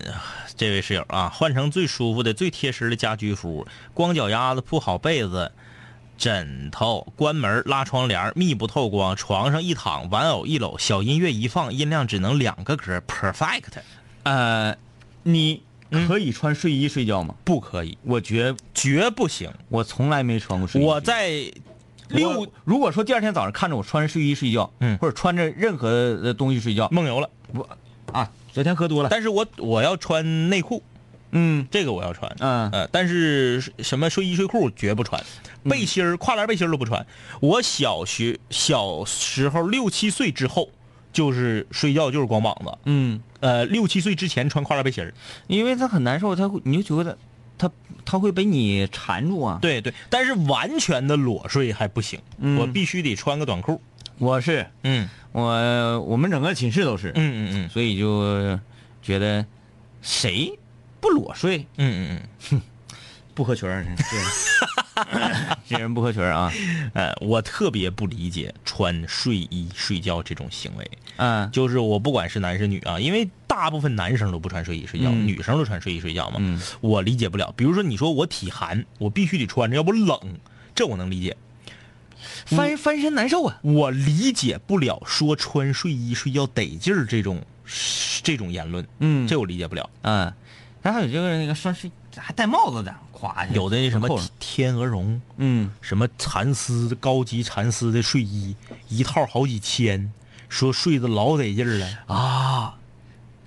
[0.60, 5.54] 这位室友啊，换成最舒服的、最贴身的家居服，光脚丫子铺好被子、
[6.18, 13.80] 枕头，关门拉窗帘，密不透光，床上一躺，玩偶一搂，小音乐一放，音量只能两个格，perfect。
[14.24, 14.76] 呃，
[15.24, 15.64] 你
[16.06, 17.34] 可以穿睡衣睡觉吗？
[17.46, 19.50] 不可以，我绝绝不行。
[19.70, 20.84] 我从来没穿过睡衣。
[20.84, 21.50] 我在
[22.10, 27.70] 六，如果说第二天早上看着我穿着睡衣睡觉，嗯或者穿着任何的东西睡觉，梦游了，我
[28.12, 30.84] 啊，昨天喝多了，但是我我要穿内裤，
[31.32, 32.36] 嗯这个我要穿。
[32.40, 35.24] 嗯呃，但是什么睡衣睡裤绝不穿，
[35.64, 37.06] 背心儿、跨栏背心儿都不穿。
[37.40, 40.70] 我小学小时候六七岁之后，
[41.14, 42.78] 就是睡觉就是光膀子。
[42.86, 45.14] 嗯，呃，六七岁之前穿跨栏背心儿。
[45.48, 47.18] 因为他很难受，他会你就觉得
[47.58, 47.70] 他
[48.06, 49.60] 他会被你缠住啊。
[49.62, 53.80] 对对，但是完全的裸睡还不行，嗯我必须得穿个短裤。
[54.20, 58.60] 我是嗯我我们整个寝室都是，嗯嗯嗯所以就
[59.02, 59.46] 觉得
[60.02, 60.58] 谁
[61.00, 62.62] 不裸睡嗯嗯嗯
[63.34, 66.52] 不合群儿，这 这人不合群儿啊。
[66.54, 70.92] 嗯，呃，我特别不理解穿睡衣睡觉这种行为。
[71.16, 76.38] 嗯就是我不管是男是女啊，因为大部分男生都不穿睡衣睡觉，嗯女生都穿睡衣睡觉嘛。
[76.40, 77.54] 嗯我理解不了。
[77.56, 80.20] 比如说，你说我体寒，我必须得穿着，要不冷，
[80.76, 81.38] 这我能理解。
[82.46, 83.60] 翻翻身难受啊。
[83.62, 87.42] 我理解不了说穿睡衣睡觉得劲儿这种
[88.24, 89.90] 这种言论，嗯这我理解不了。
[90.02, 90.34] 嗯，
[90.82, 94.10] 然后还有这个那个穿睡还戴帽子的，夸下有的那什么
[94.40, 98.56] 天鹅绒，嗯什么蚕丝高级蚕丝的睡衣，
[98.90, 100.12] 一套好几千，
[100.50, 101.88] 说睡得老得劲儿了。
[102.08, 102.78] 啊，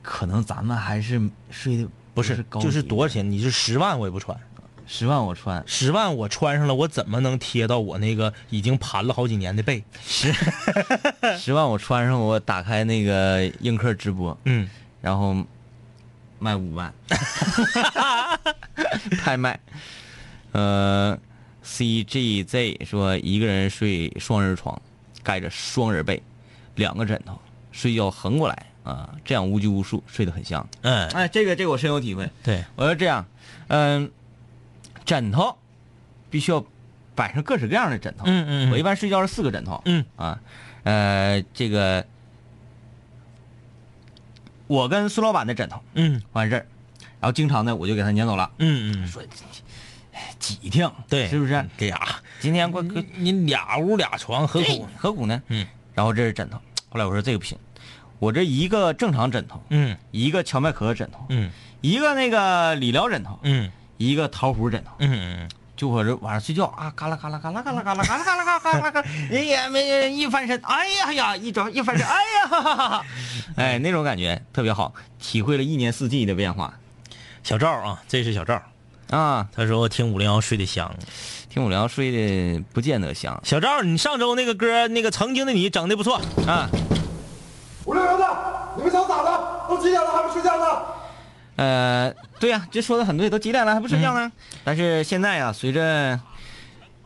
[0.01, 1.21] 可能咱们还是
[1.51, 3.29] 睡的不是，高就是多少钱？
[3.29, 4.39] 你是十万我也不穿，
[4.87, 9.83] 十万我穿十万我穿上了，我怎么能贴到我那个已经盘了好几年的背？
[10.05, 10.33] 十
[11.39, 14.69] 十万我穿上，我打开那个映客直播，嗯，
[15.01, 15.37] 然后
[16.39, 16.93] 卖五万，
[19.23, 19.59] 拍卖。
[20.53, 21.19] 呃
[21.65, 24.81] ，CGZ 说一个人睡双人床，
[25.23, 26.23] 盖着双人被，
[26.75, 27.39] 两个枕头，
[27.71, 30.69] 睡觉横过来啊，这样无拘无束，睡得很香。
[30.83, 32.29] 嗯，哎，这个这个我深有体会。
[32.43, 33.25] 对，我说这样，
[33.69, 34.11] 嗯，
[35.05, 35.57] 枕头
[36.31, 36.65] 必须要
[37.15, 38.25] 摆上各式各样的枕头。
[38.27, 38.71] 嗯嗯嗯。
[38.71, 39.83] 我一般睡觉是四个枕头。
[39.85, 40.05] 嗯。
[40.17, 40.41] 啊，
[40.85, 42.07] 呃，这个
[44.67, 46.23] 我跟孙老板的枕头嗯。
[46.33, 46.67] 完事儿，
[47.21, 49.23] 然后经常呢我就给他撵走了，嗯嗯，说
[50.39, 51.65] 挤挺，对，是不是？
[51.77, 52.01] 给呀，
[52.41, 54.89] 今天过你你俩屋俩床何苦？
[54.97, 55.43] 何苦呢？
[55.49, 55.67] 嗯。
[55.95, 57.59] 然后这是枕头，后来我说这个不行，
[58.19, 59.97] 我这一个正常枕头，嗯。
[60.11, 61.51] 一个荞麦壳枕头，嗯。
[61.81, 63.71] 一个那个理疗枕头，嗯
[64.07, 64.91] 一个桃核枕头。
[64.99, 73.05] 嗯嗯就我这晚上睡觉啊，嘎啦嘎啦嘎啦嘎啦嘎啦嘎啦嘎啦嘎啦嘎啦，人也没一翻身，哎呀呀，一整一翻身，哎呀哈哈哈，
[73.57, 76.75] 哎，那种感觉特别好，体会了一年四季的变化
[77.43, 78.63] 小赵啊，这是小赵，
[79.11, 79.49] 啊。
[79.53, 80.95] 他说听五零幺睡得香。
[81.49, 86.21] 听五零幺睡得不见得香小赵，你上周那个歌，那个曾经的你整的不错。
[86.47, 86.69] 啊，
[87.87, 88.27] 五六零的，
[88.77, 89.67] 你们想咋的？
[89.69, 90.65] 都几点了还不睡觉呢？
[91.57, 94.31] 呃，对呀、这说的很对，都几点了还不睡觉呢？
[94.65, 96.19] 但是现在啊、随着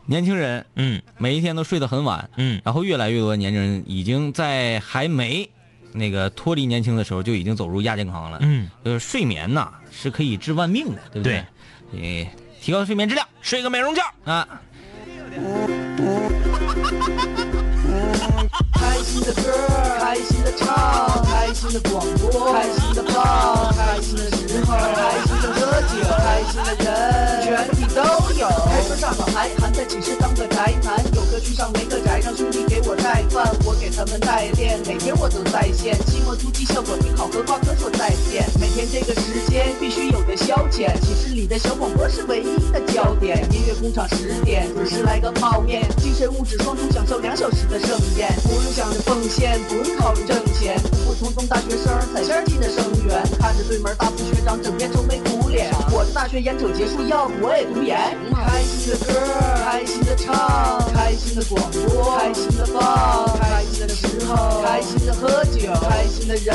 [0.05, 5.49] 年轻人嗯每一天都睡得很晚，嗯然后越来越多的年轻人已经在还没
[5.91, 8.37] 那个脱离年轻的时候就已经走入亚健康了。
[8.41, 11.43] 嗯，就是睡眠呐是可以治万病的，对不对？
[11.91, 12.29] 对，
[12.61, 14.01] 提高睡眠质量睡个美容觉。
[14.25, 14.47] 啊。
[18.73, 19.41] 开心的歌，
[19.99, 26.85] 开心的唱，开心的广播，开心的放，开心的时候，开心的喝酒，开心的人，
[27.43, 27.47] 全
[27.97, 28.03] 都
[28.37, 28.47] 有。
[28.69, 38.45] 开车上好还含在寝室当个宅男，有课去上没课宅，让兄弟给我带饭，我给他们代练，每天我都在线，期末突击效果挺好，和挂科说再见。
[38.59, 43.41] 每天这个时间必须有的消遣，寝室里的小广播是唯一的焦点。
[43.51, 57.97] 音乐工厂十点准时来个泡面，精神物质双重享受两小时的盛宴，不用想着奉献，不用考虑挣钱，普普通通大学生踩线进的生源，看着对门大四学长整天愁眉苦脸，我的大学演讲结束，要不我也读研。
[58.29, 59.13] 开心的歌，
[59.65, 66.53] 开心的唱，开心的广播，开心的放，开心的时候，开心的喝酒，开心的人，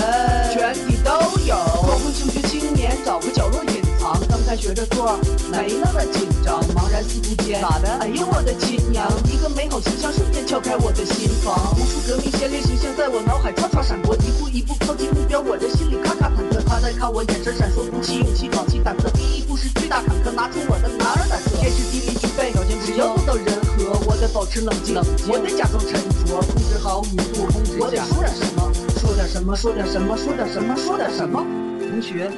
[0.54, 1.10] 全体都
[1.42, 1.56] 有。
[1.82, 5.18] 光棍求学青年找个角落隐藏，刚开学的座
[5.50, 7.88] 没那么紧张，茫然四顾间，咋的？
[7.98, 9.10] 哎呦我的亲娘！
[9.26, 16.51] 一个美好形象瞬间敲开我的心房，无数革命先烈形象在我脑海唰唰闪过，一步一步靠近目标，我这心里咔咔忐忑。
[16.51, 16.51] 他
[16.82, 23.46] 在看我，眼神闪烁，鼓起勇气，壮起胆子，第一步是巨大坎坷，拿出我的男儿胆色，天时地利具备，条件只要做到人
[23.78, 24.96] 和，我得保持冷静，
[25.30, 25.92] 我得假装沉
[26.26, 28.66] 着，控制好语速，控制我得说点什么，
[28.98, 31.46] 说点什么，说点什么，说点什么，说点什么。
[31.78, 32.28] 同学，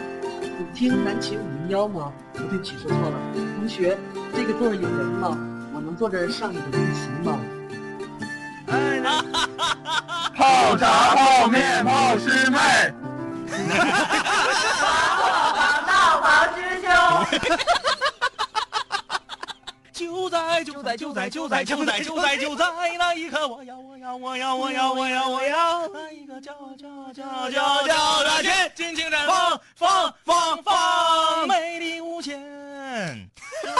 [0.58, 2.12] 你听南琴五零幺吗？
[2.34, 3.16] 哦，对不起，说错了。
[3.56, 3.96] 同学，
[4.36, 5.38] 这个座儿有人吗？
[5.74, 7.40] 我能坐这儿上一个围棋吗？
[10.36, 12.92] 泡茶、泡面、泡师妹。
[13.78, 16.46] 哈哈哈哈哈哈，
[19.92, 22.64] 就在就在就在就在就在就在
[22.98, 32.40] 那一刻，我要我要我要我要我要我要，那一个叫叫叫叫叫的天，尽情绽放，放放放，美丽无限，是
[33.62, 33.74] 不是？